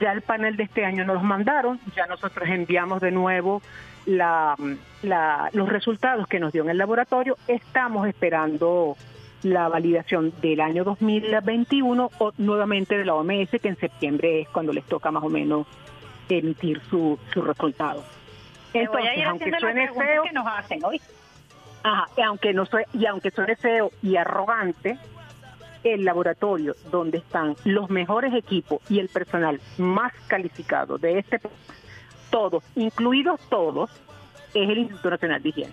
[0.00, 3.62] Ya el panel de este año nos los mandaron, ya nosotros enviamos de nuevo
[4.06, 7.36] los resultados que nos dio en el laboratorio.
[7.48, 8.96] Estamos esperando
[9.42, 14.72] la validación del año 2021 o nuevamente de la OMS, que en septiembre es cuando
[14.72, 15.66] les toca más o menos
[16.28, 18.02] emitir su, su resultado.
[18.72, 21.00] Entonces, aunque suene feo, que nos hacen hoy.
[21.82, 24.98] Ajá, aunque no y aunque suene feo y arrogante,
[25.94, 31.54] el laboratorio donde están los mejores equipos y el personal más calificado de este país,
[32.30, 33.90] todos, incluidos todos,
[34.54, 35.72] es el Instituto Nacional de Higiene.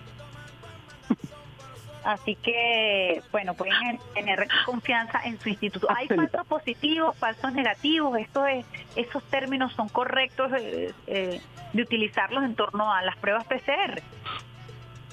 [2.04, 5.86] Así que, bueno, pueden tener confianza en su instituto.
[5.90, 8.18] ¿Hay falsos positivos, falsos negativos?
[8.18, 11.40] Esto es, ¿Esos términos son correctos eh, eh,
[11.72, 14.02] de utilizarlos en torno a las pruebas PCR?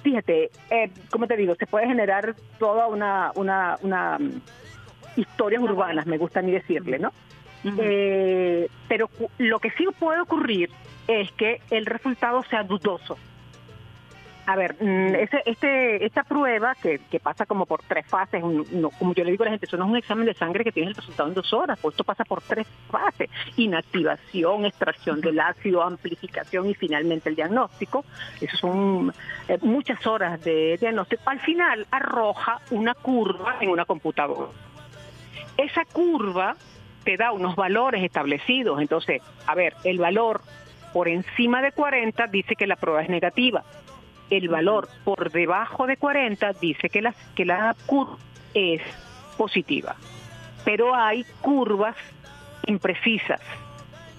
[0.03, 4.17] Fíjate, eh, como te digo, se puede generar toda una, una, una
[5.15, 7.11] historias urbanas, me gusta a mí decirle, ¿no?
[7.63, 10.69] Eh, pero lo que sí puede ocurrir
[11.07, 13.17] es que el resultado sea dudoso.
[14.47, 19.23] A ver, mm, ese, este, esta prueba que, pasa como por tres fases, como yo
[19.23, 20.95] le digo a la gente, eso no es un examen de sangre que tiene el
[20.95, 26.67] resultado en dos horas, pues esto pasa por tres fases, inactivación, extracción del ácido, amplificación
[26.69, 28.03] y finalmente el diagnóstico.
[28.41, 29.13] Eso son
[29.47, 31.21] eh, muchas horas de diagnóstico.
[31.27, 34.49] Al final arroja una curva en una computadora
[35.63, 36.55] esa curva
[37.03, 38.81] te da unos valores establecidos.
[38.81, 40.41] Entonces, a ver, el valor
[40.93, 43.63] por encima de 40 dice que la prueba es negativa.
[44.29, 48.17] El valor por debajo de 40 dice que la, que la curva
[48.53, 48.81] es
[49.37, 49.95] positiva.
[50.63, 51.95] Pero hay curvas
[52.67, 53.41] imprecisas,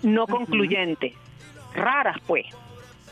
[0.03, 1.15] no concluyentes,
[1.75, 2.47] raras pues.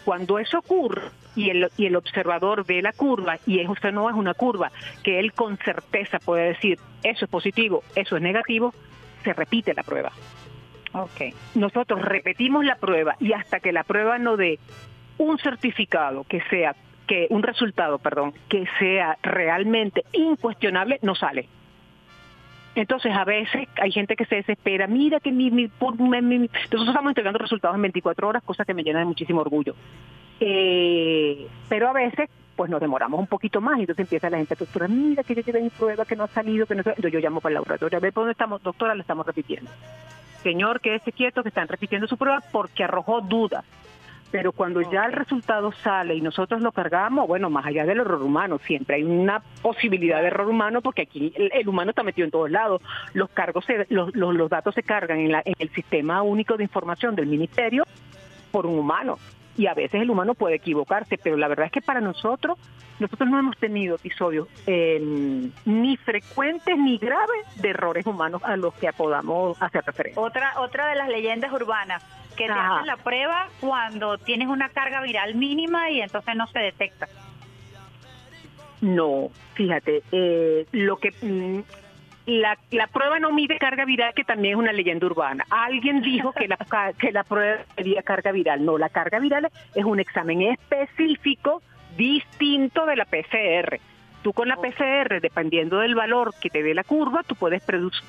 [0.04, 1.02] Cuando eso ocurre,
[1.36, 4.72] y el, y el observador ve la curva y eso no es una curva
[5.02, 8.74] que él con certeza puede decir eso es positivo, eso es negativo,
[9.24, 10.12] se repite la prueba.
[10.92, 11.32] Okay.
[11.54, 14.58] Nosotros repetimos la prueba y hasta que la prueba no dé
[15.18, 16.74] un certificado que sea
[17.06, 21.48] que un resultado, perdón, que sea realmente incuestionable, no sale.
[22.76, 27.38] Entonces, a veces hay gente que se desespera, mira que mi, mi, nosotros estamos entregando
[27.38, 29.74] resultados en 24 horas, cosa que me llena de muchísimo orgullo.
[30.40, 34.54] Eh, pero a veces pues nos demoramos un poquito más y entonces empieza la gente,
[34.54, 37.18] doctora, mira que yo llevé mi prueba que no ha salido, que no Entonces yo
[37.18, 39.70] llamo para el laboratorio, a ver por dónde estamos, doctora, la estamos repitiendo.
[40.42, 43.64] Señor, quédese quieto, que están repitiendo su prueba porque arrojó dudas.
[44.30, 48.22] Pero cuando ya el resultado sale y nosotros lo cargamos, bueno, más allá del error
[48.22, 52.30] humano, siempre hay una posibilidad de error humano porque aquí el, humano está metido en
[52.30, 52.82] todos lados.
[53.14, 57.16] Los cargos, los, los, datos se cargan en, la, en el sistema único de información
[57.16, 57.84] del ministerio
[58.52, 59.16] por un humano
[59.56, 62.58] y a veces el humano puede equivocarse, pero la verdad es que para nosotros,
[62.98, 68.74] nosotros no hemos tenido episodios em, ni frecuentes ni graves de errores humanos a los
[68.74, 70.22] que podamos hacer referencia.
[70.22, 72.04] Otra, otra de las leyendas urbanas,
[72.36, 76.58] que te hacen la prueba cuando tienes una carga viral mínima y entonces no se
[76.60, 77.08] detecta.
[78.80, 81.60] No, fíjate, eh, lo que mm,
[82.30, 85.44] la, la prueba no mide carga viral, que también es una leyenda urbana.
[85.50, 86.56] Alguien dijo que la,
[86.98, 88.64] que la prueba medía carga viral.
[88.64, 91.62] No, la carga viral es un examen específico
[91.96, 93.80] distinto de la PCR.
[94.22, 97.62] Tú con la PCR, dependiendo del valor que te dé la curva, tú puedes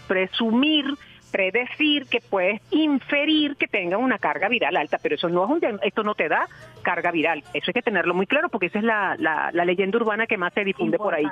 [0.07, 0.85] presumir,
[1.31, 5.79] predecir que puedes inferir que tenga una carga viral alta, pero eso no es un,
[5.83, 6.47] esto no te da
[6.81, 7.43] carga viral.
[7.53, 10.53] Eso hay que tenerlo muy claro porque esa es la, la, leyenda urbana que más
[10.53, 11.25] se difunde por ahí.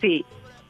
[0.00, 0.24] Sí,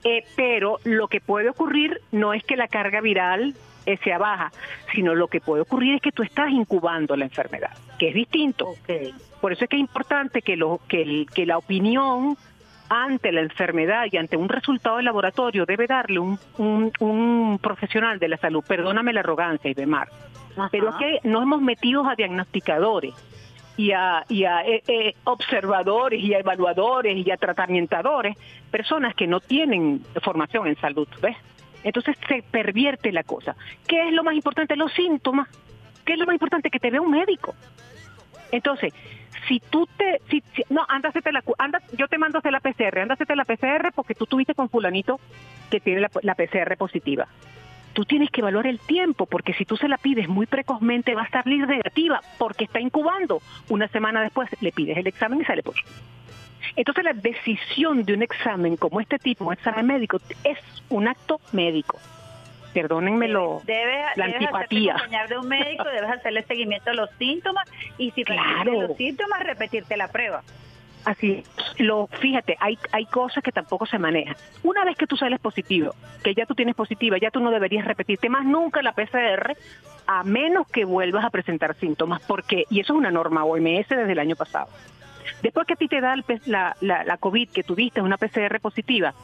[0.04, 3.54] eh, pero lo que puede ocurrir no es que la carga viral
[3.86, 4.52] eh, sea baja,
[4.94, 8.74] sino lo que puede ocurrir es que tú estás incubando la enfermedad, que es distinto.
[9.40, 12.36] Por eso es que es importante que, lo, que, que la opinión
[12.88, 18.28] ante la enfermedad y ante un resultado de laboratorio debe darle un, un, profesional de
[18.28, 18.62] la salud.
[18.66, 20.08] Perdóname la arrogancia, Ibemar,
[20.70, 23.14] pero es que nos hemos metido a diagnosticadores
[23.76, 28.36] y a, y a eh, eh, observadores y a evaluadores y a tratamientadores,
[28.70, 31.36] personas que no tienen formación en salud, ¿ves?
[31.82, 33.56] Entonces se pervierte la cosa.
[33.86, 34.76] ¿Qué es lo más importante?
[34.76, 35.48] Los síntomas.
[36.04, 36.70] ¿Qué es lo más importante?
[36.70, 37.54] Que te vea un médico.
[38.52, 38.94] Entonces,
[39.48, 43.00] si tú te, si, no, anda, la, anda, yo te mando a hacer la PCR,
[43.00, 45.20] a la PCR porque tú tuviste con fulanito
[45.70, 47.26] que tiene la, la PCR positiva
[47.94, 51.22] tú tienes que evaluar el tiempo, porque si tú se la pides muy precozmente va
[51.22, 53.40] a salir negativa, porque está incubando.
[53.68, 55.96] Una semana después le pides el examen y sale positivo.
[56.76, 61.40] Entonces la decisión de un examen como este tipo, un examen médico, es un acto
[61.52, 61.98] médico.
[62.72, 64.94] Perdónenme lo, debes, la debes antipatía.
[64.94, 67.64] acompañar de un médico, debes hacerle seguimiento a los síntomas
[67.98, 68.88] y si claro.
[68.88, 70.42] los síntomas, repetirte la prueba.
[71.04, 71.42] Así,
[71.78, 74.36] lo, fíjate, hay, hay cosas que tampoco se manejan.
[74.62, 77.84] Una vez que tú sales positivo, que ya tú tienes positiva, ya tú no deberías
[77.84, 79.54] repetirte más nunca la PCR,
[80.06, 84.12] a menos que vuelvas a presentar síntomas, porque, y eso es una norma OMS desde
[84.12, 84.68] el año pasado.
[85.42, 86.14] Después que a ti te da
[86.46, 89.14] la, la, la COVID, que tuviste una PCR positiva,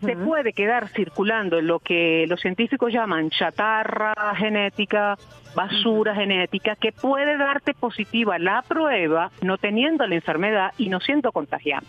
[0.00, 5.16] se puede quedar circulando en lo que los científicos llaman chatarra genética,
[5.54, 11.32] basura genética, que puede darte positiva la prueba no teniendo la enfermedad y no siendo
[11.32, 11.86] contagiante.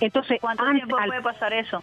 [0.00, 1.82] Entonces, ¿cuánto tiempo puede pasar eso?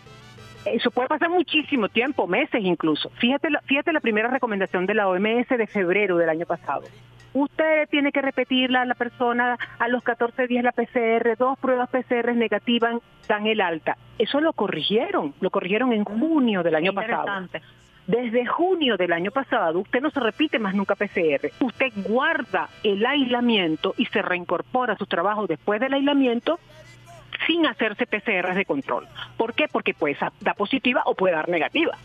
[0.65, 3.09] Eso puede pasar muchísimo tiempo, meses incluso.
[3.11, 6.83] Fíjate, fíjate la primera recomendación de la OMS de febrero del año pasado
[7.33, 11.89] usted tiene que repetirla a la persona a los 14 días la PCR, dos pruebas
[11.89, 13.97] PCR negativas dan el alta.
[14.17, 17.47] Eso lo corrigieron, lo corrigieron en junio del año pasado.
[18.07, 21.51] Desde junio del año pasado, usted no se repite más nunca PCR.
[21.59, 26.57] Usted guarda el aislamiento y se reincorpora a su trabajo después del aislamiento
[27.45, 29.07] sin hacerse PCR de control.
[29.35, 29.67] ¿Por qué?
[29.69, 31.97] Porque puede dar positiva o puede dar negativa.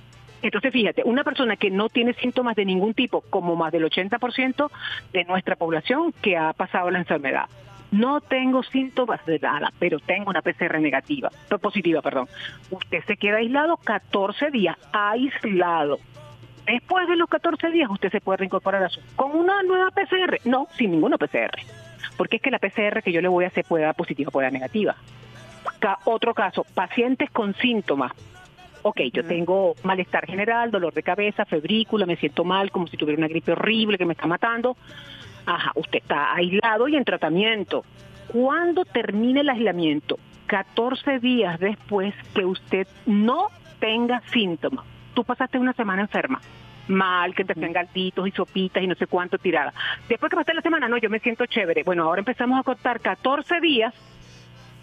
[0.42, 4.70] Entonces, fíjate, una persona que no tiene síntomas de ningún tipo, como más del 80%
[5.12, 7.46] de nuestra población que ha pasado la enfermedad.
[7.92, 11.30] No tengo síntomas de nada, pero tengo una PCR negativa,
[11.60, 12.26] positiva, perdón.
[12.70, 15.98] Usted se queda aislado 14 días, aislado.
[16.66, 20.38] Después de los 14 días usted se puede reincorporar a su con una nueva PCR,
[20.44, 21.60] no, sin ninguna PCR.
[22.16, 24.46] Porque es que la PCR que yo le voy a hacer puede dar positiva, puede
[24.46, 24.96] dar negativa.
[26.04, 28.12] otro caso, pacientes con síntomas,
[28.82, 33.18] ok, yo tengo malestar general, dolor de cabeza, febrícula, me siento mal, como si tuviera
[33.18, 34.76] una gripe horrible que me está matando.
[35.46, 37.84] Ajá, usted está aislado y en tratamiento.
[38.28, 40.18] ¿Cuándo termine el aislamiento?
[40.46, 44.84] 14 días después que usted no tenga síntomas.
[45.14, 46.40] Tú pasaste una semana enferma,
[46.88, 49.72] mal, que te hacían galtitos y sopitas y no sé cuánto tirada.
[50.08, 51.82] Después que pasaste la semana, no, yo me siento chévere.
[51.82, 53.94] Bueno, ahora empezamos a contar 14 días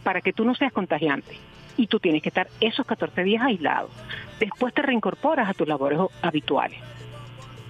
[0.03, 1.37] para que tú no seas contagiante
[1.79, 3.89] y tú tienes que estar esos 14 días aislado.
[4.37, 6.77] Después te reincorporas a tus labores habituales.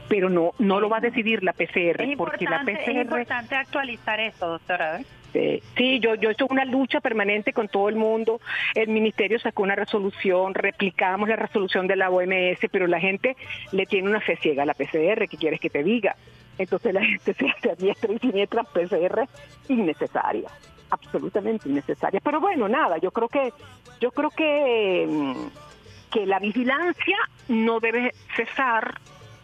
[0.08, 2.90] Pero no no lo va a decidir la PCR, porque la PCR...
[2.90, 5.00] Es importante actualizar eso, doctora.
[5.32, 8.42] Sí, yo, yo he hecho una lucha permanente con todo el mundo.
[8.74, 13.38] El ministerio sacó una resolución, replicamos la resolución de la OMS, pero la gente
[13.72, 16.16] le tiene una fe ciega a la PCR, ¿qué quieres que te diga?
[16.58, 19.28] Entonces la gente se hace a diestra y siniestra PCR
[19.68, 20.50] innecesaria
[20.90, 22.20] absolutamente innecesaria.
[22.24, 23.54] Pero bueno, nada, yo creo que
[24.00, 25.48] yo creo que mm,
[26.10, 27.18] que la vigilancia
[27.48, 29.00] no debe cesar.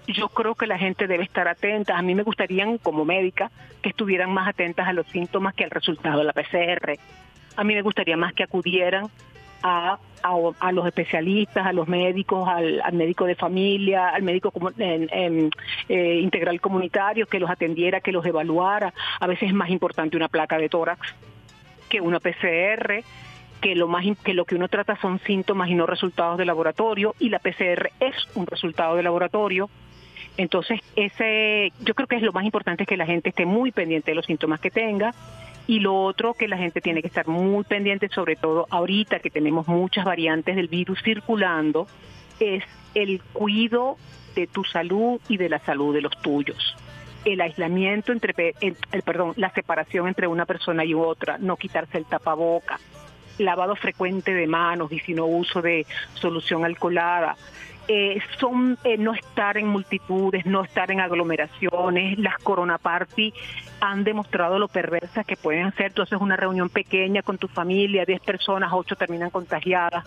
[0.08, 1.98] Yo creo que la gente debe estar atenta.
[1.98, 5.72] A mí me gustaría, como médica, que estuvieran más atentas a los síntomas que al
[5.72, 7.00] resultado de la PCR.
[7.56, 9.08] A mí me gustaría más que acudieran
[9.64, 15.50] a, a, los especialistas, a los médicos, al, médico de familia, al médico en,
[15.90, 18.94] eh, integral comunitario, que los atendiera, que los evaluara.
[19.20, 21.16] A veces es más importante una placa de tórax
[21.96, 23.04] que una PCR,
[23.62, 27.16] que lo más que lo que uno trata son síntomas y no resultados de laboratorio
[27.20, 29.70] y la PCR es un resultado de laboratorio.
[30.36, 34.12] Entonces, ese yo creo que es lo más importante que la gente esté muy pendiente
[34.12, 35.14] de los síntomas que tenga
[35.68, 39.30] y lo otro que la gente tiene que estar muy pendiente, sobre todo ahorita que
[39.30, 41.88] tenemos muchas variantes del virus circulando,
[42.42, 43.96] es el cuidado
[44.36, 46.76] de tu salud y de la salud de los tuyos
[47.26, 52.06] el aislamiento entre, el, perdón, la separación entre una persona y otra, no quitarse el
[52.06, 52.80] tapaboca,
[53.40, 57.36] lavado frecuente de manos y si no uso de solución alcoholada.
[57.88, 62.18] Eh, son eh, no estar en multitudes, no estar en aglomeraciones.
[62.18, 63.32] Las corona party
[63.80, 65.94] han demostrado lo perversas que pueden ser.
[65.94, 70.06] Tú haces una reunión pequeña con tu familia, 10 personas, 8 terminan contagiadas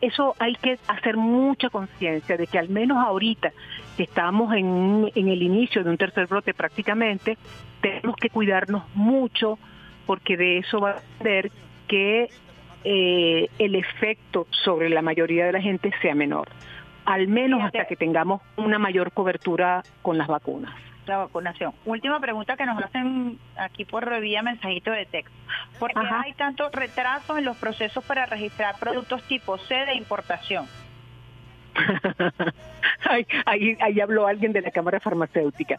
[0.00, 3.52] eso hay que hacer mucha conciencia de que al menos ahorita
[3.96, 7.36] que estamos en, el inicio de un tercer brote prácticamente,
[7.80, 9.58] tenemos que cuidarnos mucho
[10.06, 11.50] porque de eso va a ser
[11.88, 12.28] que
[12.84, 16.48] eh, el efecto sobre la mayoría de la gente sea menor,
[17.04, 20.89] al menos hasta que tengamos una mayor cobertura con las vacunas.
[21.06, 21.72] La vacunación.
[21.84, 25.34] Última pregunta que nos hacen aquí por vía mensajito de texto.
[25.78, 30.66] ¿Por qué hay tanto retraso en los procesos para registrar productos tipo C de importación?
[33.46, 35.76] ahí, ahí habló alguien de la Cámara Farmacéutica.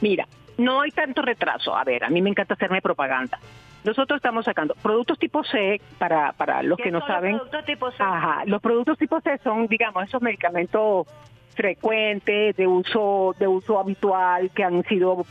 [0.00, 0.26] Mira,
[0.58, 1.76] no hay tanto retraso.
[1.76, 3.38] A ver, a mí me encanta hacerme propaganda.
[3.84, 7.32] Nosotros estamos sacando productos tipo C para, para los que no saben.
[7.32, 8.02] Los productos tipo C?
[8.02, 11.06] Ajá, los productos tipo C son, digamos, esos medicamentos
[11.54, 15.24] frecuentes de uso de uso habitual que han sido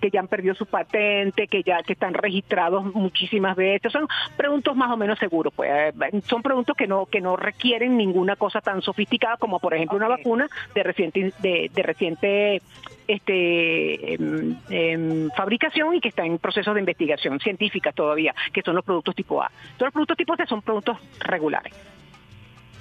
[0.00, 4.76] que ya han perdido su patente que ya que están registrados muchísimas veces son productos
[4.76, 8.82] más o menos seguros pues son productos que no que no requieren ninguna cosa tan
[8.82, 12.62] sofisticada como por ejemplo una vacuna de reciente de, de reciente
[13.06, 18.74] este em, em, fabricación y que está en proceso de investigación científica todavía que son
[18.74, 19.50] los productos tipo A.
[19.76, 21.74] Todos los productos tipo C son productos regulares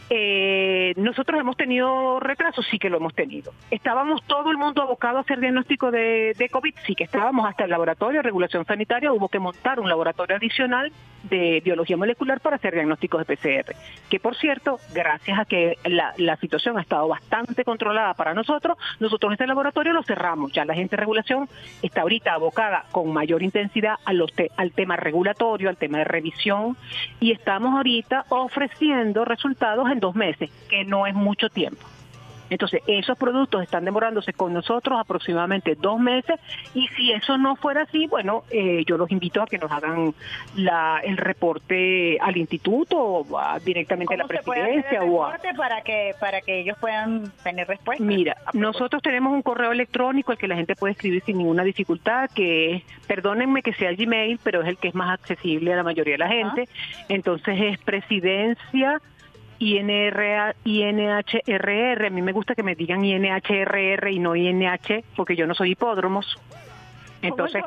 [0.10, 3.53] eh, nosotros hemos tenido retrasos, sí que lo hemos tenido.
[3.72, 7.72] Estábamos todo el mundo abocado a hacer diagnóstico de, COVID, sí que estábamos hasta el
[7.72, 10.91] laboratorio de regulación sanitaria, hubo que montar un laboratorio adicional
[11.24, 13.76] de biología molecular para hacer diagnósticos de PCR.
[14.10, 18.78] Que por cierto, gracias a que la, la situación ha estado bastante controlada para nosotros,
[18.99, 20.51] nosotros este laboratorio lo cerramos.
[20.53, 21.49] Ya la gente de regulación
[21.82, 26.78] está ahorita abocada con mayor intensidad a los al tema regulatorio, al tema de revisión,
[27.20, 31.85] y estamos ahorita ofreciendo resultados dos meses, que no es mucho tiempo.
[32.49, 36.39] Entonces, esos productos están demorándose con nosotros aproximadamente dos meses
[36.73, 40.13] y si eso no fuera así, bueno, eh, yo los invito a que nos hagan
[40.55, 43.25] la, el reporte al instituto o
[43.63, 45.03] directamente a la presidencia.
[45.03, 48.03] o para que para que ellos puedan tener respuesta.
[48.03, 52.29] Mira, nosotros tenemos un correo electrónico al que la gente puede escribir sin ninguna dificultad,
[52.33, 55.83] que es, perdónenme que sea Gmail, pero es el que es más accesible a la
[55.83, 56.69] mayoría de la gente.
[57.09, 59.01] Entonces es presidencia
[59.60, 65.47] INR, INHRR, a mí me gusta que me digan INHRR y no INH, porque yo
[65.47, 66.38] no soy hipódromos.
[67.22, 67.64] Entonces,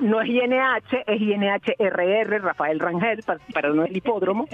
[0.00, 3.22] no es INH, es INHRR, Rafael Rangel,
[3.52, 4.46] para, no el hipódromo.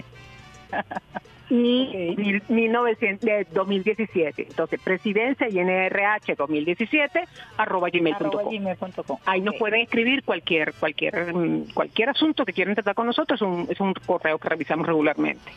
[1.50, 2.38] y
[3.52, 4.42] 2017.
[4.48, 7.24] Entonces, presidencia INRH 2017
[7.56, 9.18] arroba gmail.com.
[9.26, 11.32] Ahí nos pueden escribir cualquier cualquier
[11.74, 13.40] cualquier asunto que quieran tratar con nosotros.
[13.40, 15.50] Es un, es un correo que revisamos regularmente.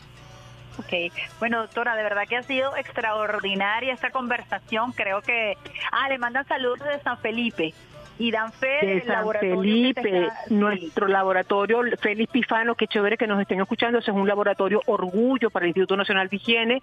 [0.78, 4.92] Ok, bueno doctora, de verdad que ha sido extraordinaria esta conversación.
[4.92, 5.56] Creo que...
[5.92, 7.74] Ah, le mandan saludos de San Felipe
[8.18, 13.60] y dan fe de San Felipe, nuestro laboratorio Félix Pifano, qué chévere que nos estén
[13.60, 16.82] escuchando, ese es un laboratorio orgullo para el Instituto Nacional de Higiene.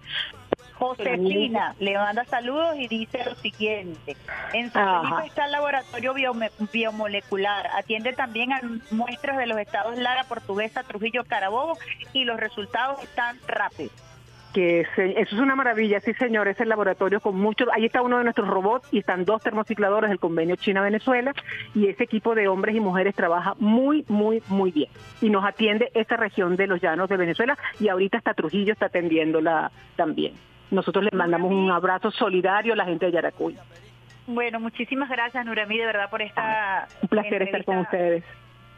[0.82, 4.18] Josefina le manda saludos y dice lo siguiente,
[4.52, 6.16] en San Felipe está el laboratorio
[6.74, 11.78] biomolecular, atiende también a muestras de los estados Lara, Portuguesa, Trujillo, Carabobo
[12.14, 13.94] y los resultados están rápidos.
[14.56, 18.18] Que eso es una maravilla, sí señor, es el laboratorio con muchos, ahí está uno
[18.18, 21.32] de nuestros robots y están dos termocicladores del convenio China-Venezuela
[21.76, 24.90] y ese equipo de hombres y mujeres trabaja muy, muy, muy bien.
[25.22, 28.88] Y nos atiende esta región de los llanos de Venezuela y ahorita hasta Trujillo está
[28.88, 30.34] atendiéndola también.
[30.72, 33.58] Nosotros les mandamos un abrazo solidario a la gente de Yaracuy.
[34.28, 36.88] Bueno, muchísimas gracias Nurami de verdad por esta...
[37.02, 38.24] Un placer estar con ustedes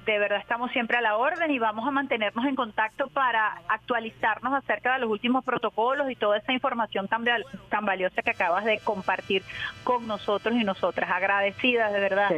[0.05, 4.53] de verdad estamos siempre a la orden y vamos a mantenernos en contacto para actualizarnos
[4.53, 7.23] acerca de los últimos protocolos y toda esa información tan,
[7.69, 9.43] tan valiosa que acabas de compartir
[9.83, 11.09] con nosotros y nosotras.
[11.09, 12.29] Agradecidas, de verdad.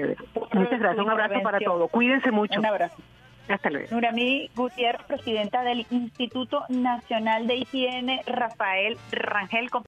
[0.54, 1.06] Muchas gracias.
[1.06, 1.90] Un abrazo para todos.
[1.90, 2.60] Cuídense mucho.
[2.60, 2.96] Un abrazo.
[3.48, 3.88] Hasta luego.
[3.92, 9.70] Nuramí Gutiérrez, presidenta del Instituto Nacional de Higiene, Rafael Rangel.